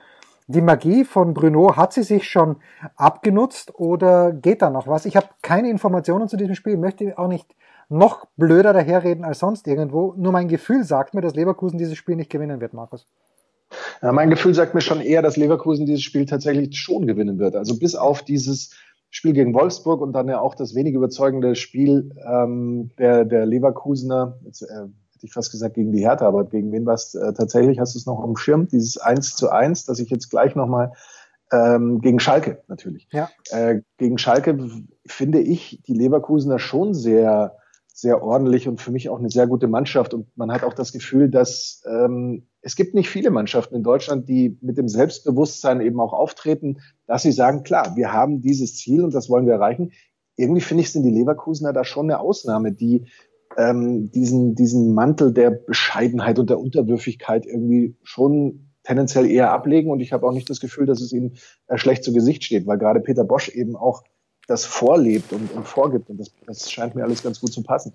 die 0.47 0.61
Magie 0.61 1.05
von 1.05 1.33
Bruno, 1.33 1.75
hat 1.75 1.93
sie 1.93 2.03
sich 2.03 2.29
schon 2.29 2.57
abgenutzt 2.95 3.73
oder 3.75 4.33
geht 4.33 4.61
da 4.61 4.69
noch 4.69 4.87
was? 4.87 5.05
Ich 5.05 5.15
habe 5.15 5.27
keine 5.41 5.69
Informationen 5.69 6.27
zu 6.27 6.35
diesem 6.35 6.55
Spiel, 6.55 6.77
möchte 6.77 7.17
auch 7.17 7.27
nicht 7.27 7.55
noch 7.89 8.25
blöder 8.37 8.73
daherreden 8.73 9.23
als 9.23 9.39
sonst 9.39 9.67
irgendwo. 9.67 10.13
Nur 10.17 10.31
mein 10.31 10.47
Gefühl 10.47 10.83
sagt 10.83 11.13
mir, 11.13 11.21
dass 11.21 11.35
Leverkusen 11.35 11.77
dieses 11.77 11.97
Spiel 11.97 12.15
nicht 12.15 12.29
gewinnen 12.29 12.61
wird, 12.61 12.73
Markus. 12.73 13.07
Ja, 14.01 14.11
mein 14.11 14.29
Gefühl 14.29 14.53
sagt 14.53 14.73
mir 14.73 14.81
schon 14.81 15.01
eher, 15.01 15.21
dass 15.21 15.37
Leverkusen 15.37 15.85
dieses 15.85 16.03
Spiel 16.03 16.25
tatsächlich 16.25 16.77
schon 16.77 17.07
gewinnen 17.07 17.39
wird. 17.39 17.55
Also 17.55 17.77
bis 17.77 17.95
auf 17.95 18.21
dieses 18.21 18.75
Spiel 19.11 19.33
gegen 19.33 19.53
Wolfsburg 19.53 20.01
und 20.01 20.13
dann 20.13 20.29
ja 20.29 20.39
auch 20.39 20.55
das 20.55 20.73
wenig 20.73 20.93
überzeugende 20.93 21.55
Spiel 21.55 22.15
ähm, 22.25 22.91
der, 22.97 23.25
der 23.25 23.45
Leverkusener, 23.45 24.39
jetzt, 24.45 24.63
äh, 24.63 24.65
hätte 24.65 25.25
ich 25.25 25.33
fast 25.33 25.51
gesagt 25.51 25.75
gegen 25.75 25.91
die 25.91 25.99
Hertha, 25.99 26.27
aber 26.27 26.45
gegen 26.45 26.71
wen 26.71 26.85
war 26.85 26.95
es 26.95 27.13
äh, 27.13 27.33
tatsächlich? 27.33 27.79
Hast 27.79 27.93
du 27.93 27.99
es 27.99 28.05
noch 28.05 28.23
am 28.23 28.37
Schirm? 28.37 28.67
Dieses 28.67 28.97
1 28.97 29.35
zu 29.35 29.49
1, 29.49 29.85
das 29.85 29.99
ich 29.99 30.09
jetzt 30.09 30.29
gleich 30.29 30.55
nochmal 30.55 30.93
ähm, 31.51 31.99
gegen 31.99 32.19
Schalke 32.19 32.63
natürlich. 32.67 33.07
Ja. 33.11 33.29
Äh, 33.51 33.81
gegen 33.97 34.17
Schalke 34.17 34.57
finde 35.05 35.41
ich 35.41 35.83
die 35.85 35.93
Leverkusener 35.93 36.57
schon 36.57 36.93
sehr 36.93 37.57
sehr 37.93 38.23
ordentlich 38.23 38.67
und 38.67 38.81
für 38.81 38.91
mich 38.91 39.09
auch 39.09 39.19
eine 39.19 39.29
sehr 39.29 39.47
gute 39.47 39.67
Mannschaft. 39.67 40.13
Und 40.13 40.25
man 40.35 40.51
hat 40.51 40.63
auch 40.63 40.73
das 40.73 40.91
Gefühl, 40.91 41.29
dass 41.29 41.83
ähm, 41.85 42.47
es 42.61 42.75
gibt 42.75 42.93
nicht 42.93 43.09
viele 43.09 43.31
Mannschaften 43.31 43.75
in 43.75 43.83
Deutschland, 43.83 44.29
die 44.29 44.57
mit 44.61 44.77
dem 44.77 44.87
Selbstbewusstsein 44.87 45.81
eben 45.81 45.99
auch 45.99 46.13
auftreten, 46.13 46.79
dass 47.07 47.23
sie 47.23 47.31
sagen, 47.31 47.63
klar, 47.63 47.95
wir 47.95 48.13
haben 48.13 48.41
dieses 48.41 48.77
Ziel 48.77 49.03
und 49.03 49.13
das 49.13 49.29
wollen 49.29 49.47
wir 49.47 49.53
erreichen. 49.53 49.91
Irgendwie 50.35 50.61
finde 50.61 50.83
ich, 50.83 50.91
sind 50.91 51.03
die 51.03 51.11
Leverkusener 51.11 51.73
da 51.73 51.83
schon 51.83 52.09
eine 52.09 52.19
Ausnahme, 52.19 52.71
die 52.71 53.05
ähm, 53.57 54.11
diesen, 54.11 54.55
diesen 54.55 54.93
Mantel 54.93 55.33
der 55.33 55.51
Bescheidenheit 55.51 56.39
und 56.39 56.49
der 56.49 56.59
Unterwürfigkeit 56.59 57.45
irgendwie 57.45 57.95
schon 58.03 58.67
tendenziell 58.83 59.29
eher 59.29 59.51
ablegen. 59.51 59.91
Und 59.91 59.99
ich 59.99 60.13
habe 60.13 60.25
auch 60.25 60.31
nicht 60.31 60.49
das 60.49 60.59
Gefühl, 60.59 60.85
dass 60.85 61.01
es 61.01 61.11
ihnen 61.11 61.37
äh, 61.67 61.77
schlecht 61.77 62.03
zu 62.03 62.13
Gesicht 62.13 62.43
steht, 62.43 62.67
weil 62.67 62.77
gerade 62.77 62.99
Peter 62.99 63.23
Bosch 63.23 63.49
eben 63.49 63.75
auch 63.75 64.03
das 64.47 64.65
vorlebt 64.65 65.33
und, 65.33 65.51
und 65.53 65.67
vorgibt. 65.67 66.09
Und 66.09 66.19
das, 66.19 66.31
das 66.45 66.71
scheint 66.71 66.95
mir 66.95 67.03
alles 67.03 67.23
ganz 67.23 67.39
gut 67.39 67.51
zu 67.53 67.63
passen. 67.63 67.93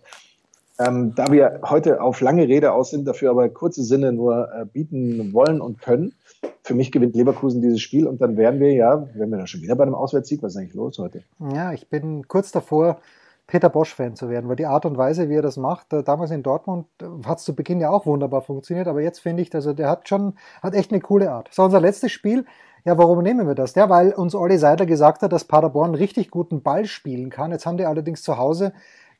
Ähm, 0.78 1.14
da 1.14 1.32
wir 1.32 1.60
heute 1.64 2.02
auf 2.02 2.20
lange 2.20 2.46
Rede 2.48 2.72
aus 2.72 2.90
sind, 2.90 3.06
dafür 3.06 3.30
aber 3.30 3.48
kurze 3.48 3.82
Sinne 3.82 4.12
nur 4.12 4.48
äh, 4.52 4.66
bieten 4.66 5.32
wollen 5.32 5.60
und 5.60 5.80
können, 5.80 6.14
für 6.62 6.74
mich 6.74 6.92
gewinnt 6.92 7.16
Leverkusen 7.16 7.62
dieses 7.62 7.80
Spiel 7.80 8.06
und 8.06 8.20
dann 8.20 8.36
wären 8.36 8.60
wir 8.60 8.72
ja, 8.72 9.08
wären 9.14 9.30
wir 9.30 9.38
da 9.38 9.46
schon 9.46 9.62
wieder 9.62 9.74
bei 9.76 9.84
einem 9.84 9.94
Auswärtssieg. 9.94 10.42
Was 10.42 10.52
ist 10.52 10.58
eigentlich 10.58 10.74
los 10.74 10.98
heute? 10.98 11.22
Ja, 11.54 11.72
ich 11.72 11.88
bin 11.88 12.28
kurz 12.28 12.52
davor, 12.52 12.98
Peter 13.46 13.68
Bosch-Fan 13.68 14.16
zu 14.16 14.28
werden, 14.28 14.48
weil 14.48 14.56
die 14.56 14.66
Art 14.66 14.84
und 14.86 14.98
Weise, 14.98 15.28
wie 15.28 15.36
er 15.36 15.42
das 15.42 15.56
macht, 15.56 15.92
äh, 15.92 16.02
damals 16.02 16.30
in 16.30 16.42
Dortmund 16.42 16.86
äh, 17.00 17.06
hat 17.26 17.38
es 17.38 17.44
zu 17.44 17.54
Beginn 17.54 17.80
ja 17.80 17.90
auch 17.90 18.04
wunderbar 18.04 18.42
funktioniert, 18.42 18.88
aber 18.88 19.00
jetzt 19.00 19.20
finde 19.20 19.42
ich, 19.42 19.54
also 19.54 19.72
der 19.72 19.88
hat 19.88 20.08
schon, 20.08 20.34
hat 20.62 20.74
echt 20.74 20.90
eine 20.90 21.00
coole 21.00 21.30
Art. 21.30 21.48
So, 21.52 21.62
unser 21.62 21.80
letztes 21.80 22.12
Spiel, 22.12 22.44
ja, 22.84 22.98
warum 22.98 23.22
nehmen 23.22 23.46
wir 23.46 23.54
das? 23.54 23.74
Ja, 23.74 23.88
weil 23.88 24.12
uns 24.12 24.34
Olli 24.34 24.58
Seider 24.58 24.86
gesagt 24.86 25.22
hat, 25.22 25.32
dass 25.32 25.44
Paderborn 25.44 25.94
richtig 25.94 26.30
guten 26.30 26.62
Ball 26.62 26.86
spielen 26.86 27.30
kann. 27.30 27.50
Jetzt 27.50 27.66
haben 27.66 27.78
die 27.78 27.84
allerdings 27.84 28.22
zu 28.22 28.36
Hause 28.36 28.72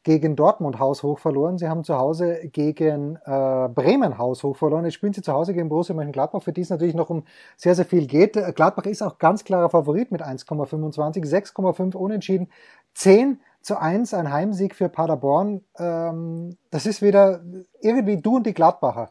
gegen 0.07 0.37
Dortmund 0.37 0.79
haushoch 0.79 1.19
verloren. 1.19 1.59
Sie 1.59 1.69
haben 1.69 1.83
zu 1.83 1.99
Hause 1.99 2.39
gegen 2.53 3.17
äh, 3.25 3.69
Bremen 3.69 4.19
haushoch 4.19 4.57
verloren. 4.57 4.85
Jetzt 4.85 4.95
spielen 4.95 5.13
sie 5.13 5.21
zu 5.21 5.33
Hause 5.33 5.53
gegen 5.53 5.69
Borussia 5.69 5.97
Mönchengladbach, 5.97 6.45
für 6.45 6.53
die 6.53 6.61
es 6.61 6.71
natürlich 6.71 6.95
noch 6.95 7.11
um 7.11 7.25
sehr, 7.57 7.75
sehr 7.75 7.85
viel 7.85 8.07
geht. 8.07 8.35
Gladbach 8.55 8.85
ist 8.85 9.03
auch 9.03 9.19
ganz 9.19 9.43
klarer 9.43 9.69
Favorit 9.69 10.13
mit 10.13 10.23
1,25, 10.23 11.27
6,5 11.27 11.97
unentschieden, 11.97 12.53
10 12.95 13.41
zu 13.63 13.81
1 13.81 14.15
ein 14.15 14.33
Heimsieg 14.33 14.77
für 14.77 14.89
Paderborn. 14.89 15.65
Ähm, 15.77 16.57
das 16.71 16.87
ist 16.87 17.03
wieder 17.03 17.41
irgendwie 17.81 18.17
du 18.17 18.37
und 18.37 18.47
die 18.47 18.55
Gladbacher. 18.55 19.11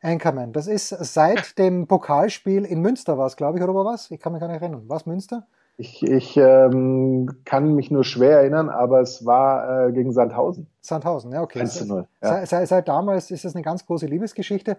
Anchorman. 0.00 0.52
Das 0.52 0.68
ist 0.68 0.90
seit 0.90 1.58
dem 1.58 1.88
Pokalspiel 1.88 2.64
in 2.64 2.80
Münster 2.80 3.18
war 3.18 3.26
es, 3.26 3.34
glaube 3.34 3.58
ich, 3.58 3.64
oder 3.64 3.74
war 3.74 3.84
was? 3.84 4.12
Ich 4.12 4.20
kann 4.20 4.32
mich 4.32 4.40
gar 4.40 4.46
nicht 4.46 4.62
erinnern. 4.62 4.84
Was 4.86 5.04
Münster? 5.04 5.48
Ich, 5.80 6.02
ich 6.02 6.36
ähm, 6.36 7.30
kann 7.44 7.76
mich 7.76 7.92
nur 7.92 8.02
schwer 8.02 8.40
erinnern, 8.40 8.68
aber 8.68 9.00
es 9.00 9.24
war 9.24 9.86
äh, 9.86 9.92
gegen 9.92 10.12
Sandhausen. 10.12 10.66
Sandhausen, 10.80 11.30
ja, 11.30 11.40
okay. 11.40 11.60
1 11.60 11.78
zu 11.78 11.86
0, 11.86 12.08
ja. 12.20 12.44
Seit, 12.46 12.66
seit, 12.66 12.88
damals 12.88 13.30
ist 13.30 13.44
es 13.44 13.54
eine 13.54 13.62
ganz 13.62 13.86
große 13.86 14.06
Liebesgeschichte. 14.06 14.76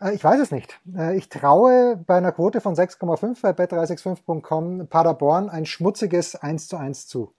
Äh, 0.00 0.14
ich 0.14 0.24
weiß 0.24 0.40
es 0.40 0.50
nicht. 0.50 0.80
Äh, 0.96 1.18
ich 1.18 1.28
traue 1.28 2.02
bei 2.06 2.16
einer 2.16 2.32
Quote 2.32 2.62
von 2.62 2.74
6,5 2.74 3.42
bei 3.42 3.50
bet365.com 3.50 4.86
Paderborn 4.88 5.50
ein 5.50 5.66
schmutziges 5.66 6.34
1 6.34 6.66
zu 6.66 6.78
1 6.78 7.06
zu 7.06 7.34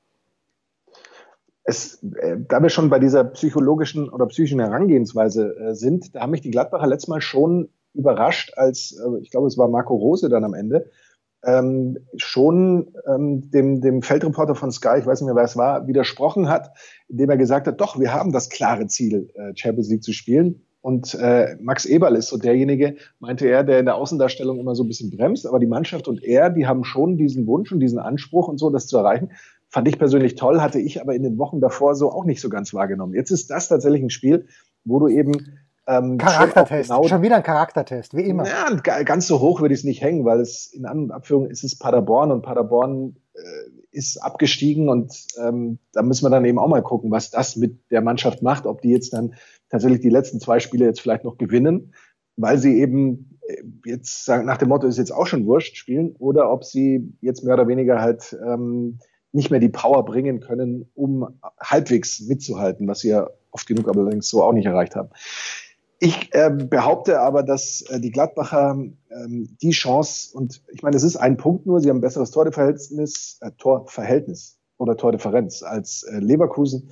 es, 1.65 2.03
äh, 2.03 2.37
da 2.47 2.61
wir 2.61 2.69
schon 2.69 2.89
bei 2.91 2.99
dieser 2.99 3.23
psychologischen 3.23 4.07
oder 4.07 4.27
psychischen 4.27 4.59
Herangehensweise 4.59 5.73
sind, 5.73 6.13
da 6.13 6.21
haben 6.21 6.31
mich 6.31 6.41
die 6.41 6.51
Gladbacher 6.51 6.85
letztes 6.85 7.07
Mal 7.07 7.21
schon 7.21 7.69
überrascht, 7.93 8.53
als 8.57 8.99
ich 9.21 9.31
glaube, 9.31 9.47
es 9.47 9.57
war 9.57 9.69
Marco 9.69 9.95
Rose 9.95 10.27
dann 10.27 10.43
am 10.43 10.53
Ende, 10.53 10.91
ähm, 11.45 11.97
schon 12.17 12.93
ähm, 13.07 13.49
dem, 13.51 13.81
dem 13.81 14.01
Feldreporter 14.01 14.55
von 14.55 14.71
Sky, 14.71 14.99
ich 14.99 15.05
weiß 15.05 15.21
nicht 15.21 15.27
mehr, 15.27 15.35
wer 15.35 15.43
es 15.43 15.57
war, 15.57 15.87
widersprochen 15.87 16.49
hat, 16.49 16.71
indem 17.07 17.29
er 17.29 17.37
gesagt 17.37 17.67
hat, 17.67 17.81
doch, 17.81 17.99
wir 17.99 18.13
haben 18.13 18.31
das 18.31 18.49
klare 18.49 18.87
Ziel, 18.87 19.29
äh, 19.35 19.51
Champions 19.55 19.89
League 19.89 20.03
zu 20.03 20.13
spielen. 20.13 20.65
Und 20.81 21.15
äh, 21.15 21.55
Max 21.61 21.85
Eberl 21.85 22.15
ist 22.15 22.27
so 22.27 22.37
derjenige, 22.37 22.97
meinte 23.19 23.47
er, 23.47 23.63
der 23.63 23.79
in 23.79 23.85
der 23.85 23.95
Außendarstellung 23.95 24.59
immer 24.59 24.75
so 24.75 24.83
ein 24.83 24.89
bisschen 24.89 25.11
bremst, 25.11 25.47
aber 25.47 25.59
die 25.59 25.67
Mannschaft 25.67 26.09
und 26.09 26.21
er, 26.21 26.49
die 26.49 26.67
haben 26.67 26.83
schon 26.83 27.17
diesen 27.17 27.47
Wunsch 27.47 27.71
und 27.71 27.79
diesen 27.79 27.99
Anspruch 27.99 28.49
und 28.49 28.57
so, 28.57 28.69
das 28.69 28.87
zu 28.87 28.97
erreichen. 28.97 29.31
Fand 29.69 29.87
ich 29.87 29.97
persönlich 29.97 30.35
toll, 30.35 30.61
hatte 30.61 30.79
ich 30.79 31.01
aber 31.01 31.15
in 31.15 31.23
den 31.23 31.37
Wochen 31.37 31.61
davor 31.61 31.95
so 31.95 32.11
auch 32.11 32.25
nicht 32.25 32.41
so 32.41 32.49
ganz 32.49 32.73
wahrgenommen. 32.73 33.13
Jetzt 33.13 33.31
ist 33.31 33.49
das 33.49 33.69
tatsächlich 33.69 34.01
ein 34.01 34.09
Spiel, 34.09 34.45
wo 34.83 34.99
du 34.99 35.07
eben 35.07 35.31
ähm, 35.85 36.17
Charaktertest, 36.17 36.87
schon, 36.87 36.97
genau, 36.97 37.07
schon, 37.07 37.21
wieder 37.21 37.35
ein 37.37 37.43
Charaktertest, 37.43 38.15
wie 38.15 38.23
immer. 38.23 38.45
Ja, 38.47 38.69
ganz 39.03 39.27
so 39.27 39.39
hoch 39.39 39.61
würde 39.61 39.73
ich 39.73 39.81
es 39.81 39.83
nicht 39.83 40.01
hängen, 40.01 40.23
weil 40.23 40.39
es 40.39 40.67
in 40.67 40.85
anderen 40.85 41.11
Abführungen 41.11 41.49
ist 41.49 41.63
es 41.63 41.77
Paderborn 41.77 42.31
und 42.31 42.41
Paderborn 42.41 43.17
äh, 43.33 43.69
ist 43.91 44.17
abgestiegen 44.17 44.89
und 44.89 45.13
ähm, 45.37 45.79
da 45.91 46.01
müssen 46.01 46.25
wir 46.25 46.29
dann 46.29 46.45
eben 46.45 46.59
auch 46.59 46.67
mal 46.67 46.81
gucken, 46.81 47.11
was 47.11 47.31
das 47.31 47.55
mit 47.55 47.79
der 47.91 48.01
Mannschaft 48.01 48.41
macht, 48.41 48.65
ob 48.65 48.81
die 48.81 48.89
jetzt 48.89 49.13
dann 49.13 49.35
tatsächlich 49.69 50.01
die 50.01 50.09
letzten 50.09 50.39
zwei 50.39 50.59
Spiele 50.59 50.85
jetzt 50.85 51.01
vielleicht 51.01 51.25
noch 51.25 51.37
gewinnen, 51.37 51.93
weil 52.37 52.57
sie 52.57 52.79
eben 52.79 53.39
äh, 53.47 53.63
jetzt 53.85 54.25
sagen, 54.25 54.45
nach 54.45 54.57
dem 54.57 54.69
Motto 54.69 54.87
ist 54.87 54.97
jetzt 54.97 55.13
auch 55.13 55.27
schon 55.27 55.45
wurscht 55.45 55.75
spielen 55.75 56.15
oder 56.17 56.51
ob 56.51 56.63
sie 56.63 57.13
jetzt 57.21 57.43
mehr 57.43 57.55
oder 57.55 57.67
weniger 57.67 58.01
halt 58.01 58.37
ähm, 58.45 58.99
nicht 59.33 59.51
mehr 59.51 59.59
die 59.59 59.69
Power 59.69 60.05
bringen 60.05 60.39
können, 60.39 60.89
um 60.93 61.39
halbwegs 61.59 62.21
mitzuhalten, 62.21 62.87
was 62.87 62.99
sie 62.99 63.09
ja 63.09 63.29
oft 63.51 63.67
genug 63.67 63.87
allerdings 63.87 64.29
so 64.29 64.43
auch 64.43 64.53
nicht 64.53 64.65
erreicht 64.65 64.95
haben. 64.95 65.09
Ich 66.03 66.33
äh, 66.33 66.49
behaupte 66.49 67.21
aber, 67.21 67.43
dass 67.43 67.79
äh, 67.89 67.97
die 67.97 68.11
Gladbacher 68.11 68.71
ähm, 68.71 69.57
die 69.61 69.69
Chance, 69.69 70.35
und 70.35 70.61
ich 70.73 70.83
meine, 70.83 70.97
es 70.97 71.03
ist 71.03 71.15
ein 71.15 71.37
Punkt 71.37 71.65
nur, 71.65 71.79
sie 71.79 71.89
haben 71.89 71.99
ein 71.99 72.01
besseres 72.01 72.31
Torverhältnis, 72.31 73.37
äh, 73.39 73.51
Torverhältnis 73.57 74.59
oder 74.77 74.97
Tordifferenz 74.97 75.63
als 75.63 76.03
äh, 76.03 76.19
Leverkusen, 76.19 76.89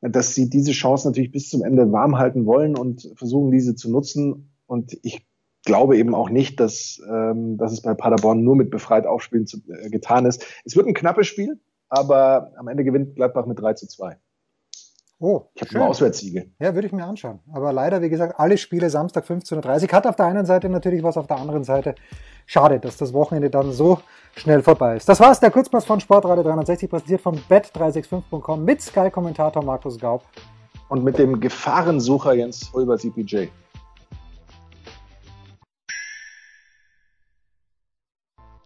dass 0.00 0.34
sie 0.34 0.48
diese 0.48 0.72
Chance 0.72 1.06
natürlich 1.06 1.32
bis 1.32 1.50
zum 1.50 1.62
Ende 1.62 1.92
warm 1.92 2.16
halten 2.16 2.46
wollen 2.46 2.78
und 2.78 3.12
versuchen, 3.14 3.50
diese 3.50 3.74
zu 3.74 3.90
nutzen. 3.90 4.54
Und 4.64 4.96
ich 5.02 5.26
glaube 5.66 5.98
eben 5.98 6.14
auch 6.14 6.30
nicht, 6.30 6.58
dass, 6.58 6.98
ähm, 7.12 7.58
dass 7.58 7.72
es 7.72 7.82
bei 7.82 7.92
Paderborn 7.92 8.42
nur 8.42 8.56
mit 8.56 8.70
befreit 8.70 9.06
aufspielen 9.06 9.46
zu, 9.46 9.58
äh, 9.68 9.90
getan 9.90 10.24
ist. 10.24 10.46
Es 10.64 10.76
wird 10.76 10.86
ein 10.86 10.94
knappes 10.94 11.26
Spiel 11.26 11.60
aber 11.88 12.52
am 12.56 12.68
Ende 12.68 12.84
gewinnt 12.84 13.14
Gladbach 13.14 13.46
mit 13.46 13.60
3 13.60 13.74
zu 13.74 13.86
2. 13.86 14.16
Oh, 15.18 15.46
ich 15.54 15.62
habe 15.62 15.74
nur 15.78 15.86
Auswärtssiege. 15.86 16.50
Ja, 16.58 16.74
würde 16.74 16.88
ich 16.88 16.92
mir 16.92 17.04
anschauen. 17.04 17.40
Aber 17.50 17.72
leider, 17.72 18.02
wie 18.02 18.10
gesagt, 18.10 18.38
alle 18.38 18.58
Spiele 18.58 18.90
Samstag 18.90 19.24
15.30 19.24 19.84
Uhr. 19.84 19.92
Hat 19.92 20.06
auf 20.06 20.16
der 20.16 20.26
einen 20.26 20.44
Seite 20.44 20.68
natürlich 20.68 21.02
was, 21.02 21.16
auf 21.16 21.26
der 21.26 21.38
anderen 21.38 21.64
Seite 21.64 21.94
schade, 22.44 22.78
dass 22.78 22.98
das 22.98 23.14
Wochenende 23.14 23.48
dann 23.48 23.72
so 23.72 24.00
schnell 24.36 24.62
vorbei 24.62 24.96
ist. 24.96 25.08
Das 25.08 25.18
war's, 25.20 25.40
der 25.40 25.50
Kurzpass 25.50 25.86
von 25.86 26.00
Sportradio 26.00 26.42
360, 26.42 26.90
präsentiert 26.90 27.22
von 27.22 27.38
bet365.com 27.48 28.62
mit 28.62 28.82
Sky-Kommentator 28.82 29.64
Markus 29.64 29.98
Gaub. 29.98 30.22
Und 30.90 31.02
mit 31.02 31.18
dem 31.18 31.40
Gefahrensucher 31.40 32.34
Jens 32.34 32.70
Hulber 32.72 32.98
CPJ. 32.98 33.48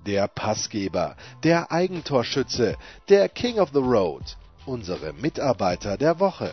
der 0.07 0.29
Passgeber, 0.29 1.15
der 1.45 1.71
Eigentorschütze, 1.71 2.77
der 3.09 3.29
King 3.29 3.59
of 3.61 3.71
the 3.73 3.81
Road, 3.81 4.37
unsere 4.67 5.13
Mitarbeiter 5.13 5.97
der 5.97 6.21
Woche. 6.21 6.51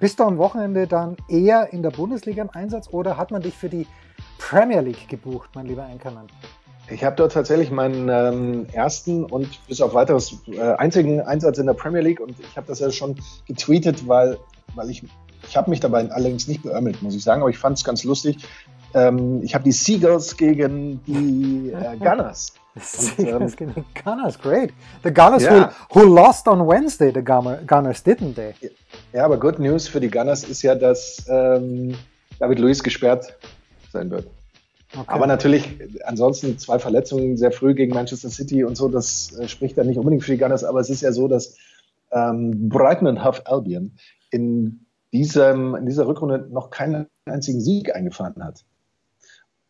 Bist 0.00 0.20
du 0.20 0.24
am 0.24 0.38
Wochenende 0.38 0.86
dann 0.86 1.16
eher 1.28 1.72
in 1.72 1.82
der 1.82 1.90
Bundesliga 1.90 2.42
im 2.42 2.50
Einsatz 2.50 2.88
oder 2.92 3.16
hat 3.16 3.32
man 3.32 3.42
dich 3.42 3.54
für 3.54 3.68
die 3.68 3.84
Premier 4.38 4.80
League 4.80 5.08
gebucht, 5.08 5.50
mein 5.54 5.66
lieber 5.66 5.84
Einkermann? 5.84 6.28
Ich 6.88 7.04
habe 7.04 7.16
dort 7.16 7.32
tatsächlich 7.32 7.70
meinen 7.72 8.08
ähm, 8.08 8.66
ersten 8.72 9.24
und 9.24 9.66
bis 9.66 9.80
auf 9.80 9.94
weiteres 9.94 10.36
äh, 10.46 10.60
einzigen 10.60 11.20
Einsatz 11.20 11.58
in 11.58 11.66
der 11.66 11.74
Premier 11.74 12.00
League 12.00 12.20
und 12.20 12.38
ich 12.38 12.56
habe 12.56 12.66
das 12.68 12.78
ja 12.78 12.90
schon 12.92 13.16
getweetet, 13.46 14.06
weil, 14.06 14.38
weil 14.74 14.90
ich, 14.90 15.02
ich 15.48 15.56
habe 15.56 15.70
mich 15.70 15.80
dabei 15.80 16.10
allerdings 16.10 16.48
nicht 16.48 16.62
beömmelt, 16.62 17.02
muss 17.02 17.14
ich 17.14 17.22
sagen, 17.22 17.42
aber 17.42 17.50
ich 17.50 17.58
fand 17.58 17.78
es 17.78 17.84
ganz 17.84 18.04
lustig. 18.04 18.38
ähm, 18.94 19.42
ich 19.42 19.54
habe 19.54 19.64
die 19.64 19.72
Seagulls 19.72 20.36
gegen 20.36 21.02
die 21.04 21.72
äh, 21.72 21.96
Gunners. 21.98 22.52
Seagulls 22.80 23.56
gegen 23.56 23.74
die 23.74 23.84
Gunners, 24.02 24.38
great. 24.38 24.72
The 25.02 25.12
Gunners 25.12 25.42
yeah. 25.42 25.72
who, 25.90 26.00
who 26.00 26.14
lost 26.14 26.46
on 26.48 26.66
Wednesday, 26.66 27.12
the 27.12 27.22
Gunners, 27.22 28.04
didn't 28.04 28.34
they? 28.34 28.54
Ja, 29.12 29.24
aber 29.24 29.38
good 29.38 29.58
news 29.58 29.88
für 29.88 30.00
die 30.00 30.10
Gunners 30.10 30.44
ist 30.44 30.62
ja, 30.62 30.74
dass 30.74 31.24
ähm, 31.28 31.96
David 32.38 32.58
Luiz 32.58 32.82
gesperrt 32.82 33.34
sein 33.92 34.10
wird. 34.10 34.28
Okay. 34.94 35.04
Aber 35.06 35.26
natürlich, 35.26 35.68
ansonsten 36.04 36.58
zwei 36.58 36.78
Verletzungen 36.78 37.36
sehr 37.36 37.52
früh 37.52 37.74
gegen 37.74 37.92
Manchester 37.92 38.30
City 38.30 38.64
und 38.64 38.76
so, 38.76 38.88
das 38.88 39.36
äh, 39.38 39.46
spricht 39.46 39.76
dann 39.76 39.86
nicht 39.86 39.98
unbedingt 39.98 40.24
für 40.24 40.32
die 40.32 40.38
Gunners, 40.38 40.64
aber 40.64 40.80
es 40.80 40.88
ist 40.88 41.02
ja 41.02 41.12
so, 41.12 41.28
dass 41.28 41.56
ähm, 42.10 42.70
Brighton 42.70 43.06
and 43.06 43.22
Half 43.22 43.42
Albion 43.44 43.92
in, 44.30 44.86
diesem, 45.12 45.74
in 45.74 45.86
dieser 45.86 46.06
Rückrunde 46.06 46.46
noch 46.50 46.70
keinen 46.70 47.06
einzigen 47.24 47.60
Sieg 47.60 47.94
eingefahren 47.94 48.44
hat. 48.44 48.64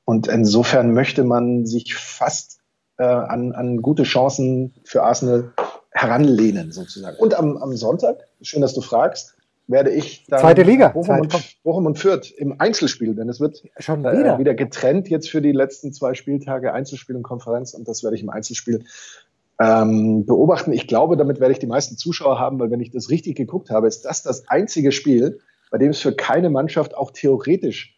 Und 0.04 0.26
insofern 0.26 0.92
möchte 0.92 1.24
man 1.24 1.66
sich 1.66 1.94
fast 1.94 2.60
äh, 2.96 3.04
an, 3.04 3.52
an 3.52 3.82
gute 3.82 4.04
Chancen 4.04 4.74
für 4.84 5.02
Arsenal 5.02 5.52
heranlehnen, 5.90 6.72
sozusagen. 6.72 7.16
Und 7.18 7.34
am, 7.34 7.56
am 7.56 7.76
Sonntag, 7.76 8.26
schön, 8.40 8.62
dass 8.62 8.74
du 8.74 8.80
fragst, 8.80 9.36
werde 9.66 9.90
ich 9.90 10.24
dann 10.26 10.40
Zweite 10.40 10.62
Liga. 10.62 10.88
Bochum, 10.88 11.28
Zweite. 11.28 11.36
Und, 11.36 11.62
Bochum 11.62 11.86
und 11.86 11.98
Fürth 11.98 12.32
im 12.36 12.58
Einzelspiel, 12.58 13.14
denn 13.14 13.28
es 13.28 13.38
wird 13.38 13.62
Schon 13.78 14.00
wieder. 14.00 14.34
Äh, 14.34 14.38
wieder 14.38 14.54
getrennt 14.54 15.08
jetzt 15.08 15.30
für 15.30 15.42
die 15.42 15.52
letzten 15.52 15.92
zwei 15.92 16.14
Spieltage, 16.14 16.72
Einzelspiel 16.72 17.16
und 17.16 17.22
Konferenz 17.22 17.74
und 17.74 17.86
das 17.86 18.02
werde 18.02 18.16
ich 18.16 18.22
im 18.22 18.30
Einzelspiel 18.30 18.84
ähm, 19.60 20.24
beobachten. 20.26 20.72
Ich 20.72 20.86
glaube, 20.86 21.16
damit 21.16 21.40
werde 21.40 21.52
ich 21.52 21.58
die 21.58 21.66
meisten 21.66 21.96
Zuschauer 21.96 22.38
haben, 22.38 22.58
weil 22.60 22.70
wenn 22.70 22.80
ich 22.80 22.90
das 22.90 23.10
richtig 23.10 23.36
geguckt 23.36 23.70
habe, 23.70 23.88
ist 23.88 24.04
das 24.04 24.22
das 24.22 24.48
einzige 24.48 24.92
Spiel, 24.92 25.40
bei 25.70 25.78
dem 25.78 25.90
es 25.90 26.00
für 26.00 26.12
keine 26.12 26.50
Mannschaft 26.50 26.96
auch 26.96 27.10
theoretisch 27.10 27.94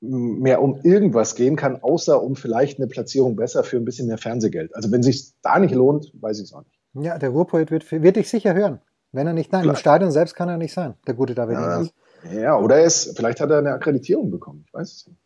mehr 0.00 0.62
um 0.62 0.80
irgendwas 0.84 1.34
gehen 1.34 1.56
kann, 1.56 1.82
außer 1.82 2.22
um 2.22 2.36
vielleicht 2.36 2.78
eine 2.78 2.86
Platzierung 2.86 3.34
besser 3.34 3.64
für 3.64 3.76
ein 3.76 3.84
bisschen 3.84 4.06
mehr 4.06 4.18
Fernsehgeld. 4.18 4.74
Also 4.76 4.92
wenn 4.92 5.02
sich 5.02 5.32
da 5.42 5.58
nicht 5.58 5.74
lohnt, 5.74 6.12
weiß 6.20 6.38
ich 6.38 6.44
es 6.44 6.52
auch 6.54 6.62
nicht. 6.62 6.78
Ja, 6.94 7.18
der 7.18 7.30
Ruhrpoet 7.30 7.70
wird, 7.70 7.90
wird 7.90 8.16
dich 8.16 8.28
sicher 8.28 8.54
hören. 8.54 8.80
Wenn 9.10 9.26
er 9.26 9.32
nicht, 9.32 9.52
nein, 9.52 9.62
Klar. 9.62 9.74
im 9.74 9.78
Stadion 9.78 10.10
selbst 10.10 10.34
kann 10.34 10.48
er 10.48 10.58
nicht 10.58 10.72
sein, 10.72 10.94
der 11.06 11.14
gute 11.14 11.34
David 11.34 11.56
ja, 11.56 11.82
ja, 12.32 12.58
oder 12.58 12.76
er 12.76 12.84
ist, 12.84 13.16
vielleicht 13.16 13.40
hat 13.40 13.50
er 13.50 13.58
eine 13.58 13.72
Akkreditierung 13.72 14.30
bekommen, 14.30 14.64
ich 14.66 14.74
weiß 14.74 14.92
es 14.92 15.06
nicht. 15.06 15.18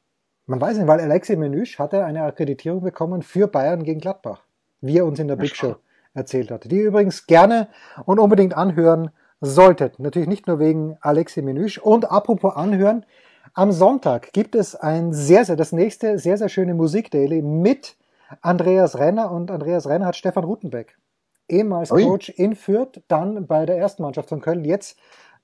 Man 0.47 0.61
weiß 0.61 0.77
nicht, 0.77 0.87
weil 0.87 1.01
Alexei 1.01 1.37
Menüsch 1.37 1.79
hatte 1.79 2.05
eine 2.05 2.23
Akkreditierung 2.23 2.83
bekommen 2.83 3.23
für 3.23 3.49
Bayern 3.49 3.83
gegen 3.83 4.01
Gladbach, 4.01 4.45
wie 4.83 4.99
er 4.99 5.07
uns 5.07 5.19
in 5.19 5.29
der 5.29 5.37
Big 5.37 5.57
Show 5.57 5.77
erzählt 6.13 6.51
hatte, 6.51 6.69
die 6.69 6.77
ihr 6.77 6.89
übrigens 6.89 7.27
gerne 7.27 7.69
und 8.05 8.19
unbedingt 8.19 8.55
anhören 8.55 9.11
solltet. 9.41 9.99
Natürlich 9.99 10.29
nicht 10.29 10.47
nur 10.47 10.59
wegen 10.59 10.99
Alexei 11.01 11.41
Menüsch. 11.41 11.79
Und 11.79 12.11
apropos 12.11 12.55
anhören, 12.55 13.07
am 13.55 13.73
Sonntag 13.73 14.33
gibt 14.33 14.55
es 14.55 14.75
ein 14.75 15.13
sehr, 15.13 15.45
sehr, 15.45 15.57
das 15.57 15.73
nächste 15.73 16.19
sehr, 16.19 16.37
sehr 16.37 16.49
schöne 16.49 16.75
Musikdaily 16.75 17.41
mit 17.41 17.97
Andreas 18.41 18.99
Renner 18.99 19.31
und 19.31 19.51
Andreas 19.51 19.89
Renner 19.89 20.07
hat 20.07 20.17
Stefan 20.17 20.45
Rutenbeck 20.45 20.97
ehemals 21.49 21.93
Ui. 21.93 22.05
Coach 22.05 22.31
in 22.31 22.55
Fürth, 22.57 23.03
dann 23.09 23.47
bei 23.47 23.67
der 23.67 23.77
ersten 23.77 24.03
Mannschaft 24.03 24.29
von 24.29 24.41
Köln, 24.41 24.65
jetzt 24.65 24.99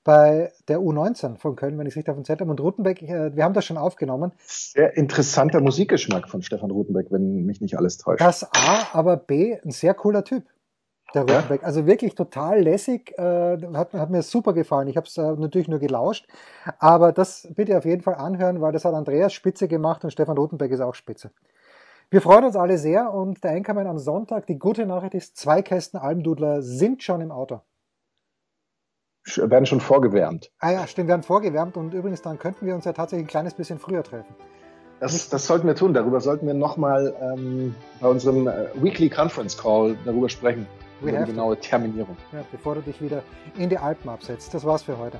bei 0.09 0.51
der 0.67 0.79
U19 0.79 1.37
von 1.37 1.55
Köln, 1.55 1.77
wenn 1.77 1.85
ich 1.85 1.93
es 1.93 1.97
richtig 1.97 2.09
auf 2.09 2.17
dem 2.17 2.25
Zettel 2.25 2.45
habe. 2.45 2.49
Und 2.49 2.59
Rutenbeck, 2.59 3.03
äh, 3.03 3.35
wir 3.35 3.43
haben 3.43 3.53
das 3.53 3.63
schon 3.63 3.77
aufgenommen. 3.77 4.31
Sehr 4.39 4.97
interessanter 4.97 5.61
Musikgeschmack 5.61 6.27
von 6.27 6.41
Stefan 6.41 6.71
Rutenbeck, 6.71 7.11
wenn 7.11 7.45
mich 7.45 7.61
nicht 7.61 7.77
alles 7.77 7.99
täuscht. 7.99 8.19
Das 8.19 8.43
A, 8.43 8.87
aber 8.93 9.17
B, 9.17 9.59
ein 9.63 9.69
sehr 9.69 9.93
cooler 9.93 10.23
Typ. 10.23 10.45
Der 11.13 11.21
Rutenbeck. 11.21 11.61
Ja? 11.61 11.67
Also 11.67 11.85
wirklich 11.85 12.15
total 12.15 12.59
lässig, 12.63 13.15
äh, 13.19 13.57
hat, 13.75 13.93
hat, 13.93 14.09
mir 14.09 14.23
super 14.23 14.53
gefallen. 14.53 14.87
Ich 14.87 14.97
habe 14.97 15.05
es 15.05 15.15
äh, 15.15 15.21
natürlich 15.21 15.67
nur 15.67 15.77
gelauscht, 15.77 16.27
aber 16.79 17.11
das 17.11 17.47
bitte 17.55 17.77
auf 17.77 17.85
jeden 17.85 18.01
Fall 18.01 18.15
anhören, 18.15 18.61
weil 18.61 18.71
das 18.71 18.85
hat 18.85 18.95
Andreas 18.95 19.31
Spitze 19.31 19.67
gemacht 19.67 20.03
und 20.03 20.09
Stefan 20.09 20.39
Rutenbeck 20.39 20.71
ist 20.71 20.81
auch 20.81 20.95
Spitze. 20.95 21.29
Wir 22.09 22.21
freuen 22.23 22.45
uns 22.45 22.55
alle 22.55 22.79
sehr 22.79 23.13
und 23.13 23.43
der 23.43 23.51
Einkommen 23.51 23.85
am 23.85 23.99
Sonntag. 23.99 24.47
Die 24.47 24.57
gute 24.57 24.87
Nachricht 24.87 25.13
ist, 25.13 25.37
zwei 25.37 25.61
Kästen 25.61 25.99
Almdudler 25.99 26.63
sind 26.63 27.03
schon 27.03 27.21
im 27.21 27.31
Auto. 27.31 27.61
Werden 29.25 29.65
schon 29.65 29.81
vorgewärmt. 29.81 30.51
Ah 30.59 30.71
ja, 30.71 30.87
stimmt, 30.87 31.09
werden 31.09 31.23
vorgewärmt 31.23 31.77
und 31.77 31.93
übrigens 31.93 32.21
dann 32.21 32.39
könnten 32.39 32.65
wir 32.65 32.75
uns 32.75 32.85
ja 32.85 32.93
tatsächlich 32.93 33.25
ein 33.25 33.29
kleines 33.29 33.53
bisschen 33.53 33.79
früher 33.79 34.03
treffen. 34.03 34.33
Das, 34.99 35.29
das 35.29 35.45
sollten 35.45 35.67
wir 35.67 35.75
tun. 35.75 35.93
Darüber 35.93 36.19
sollten 36.19 36.45
wir 36.47 36.53
nochmal 36.53 37.13
ähm, 37.21 37.75
bei 38.01 38.07
unserem 38.07 38.47
äh, 38.47 38.67
Weekly 38.75 39.09
Conference 39.09 39.57
Call 39.57 39.95
darüber 40.05 40.29
sprechen. 40.29 40.67
We 41.01 41.11
über 41.11 41.19
die 41.19 41.31
genaue. 41.31 41.57
Terminierung. 41.57 42.17
Ja, 42.33 42.43
bevor 42.51 42.75
du 42.75 42.81
dich 42.81 43.01
wieder 43.01 43.23
in 43.57 43.69
die 43.69 43.77
Alpen 43.77 44.09
absetzt. 44.09 44.53
Das 44.53 44.65
war's 44.65 44.83
für 44.83 44.97
heute. 44.97 45.19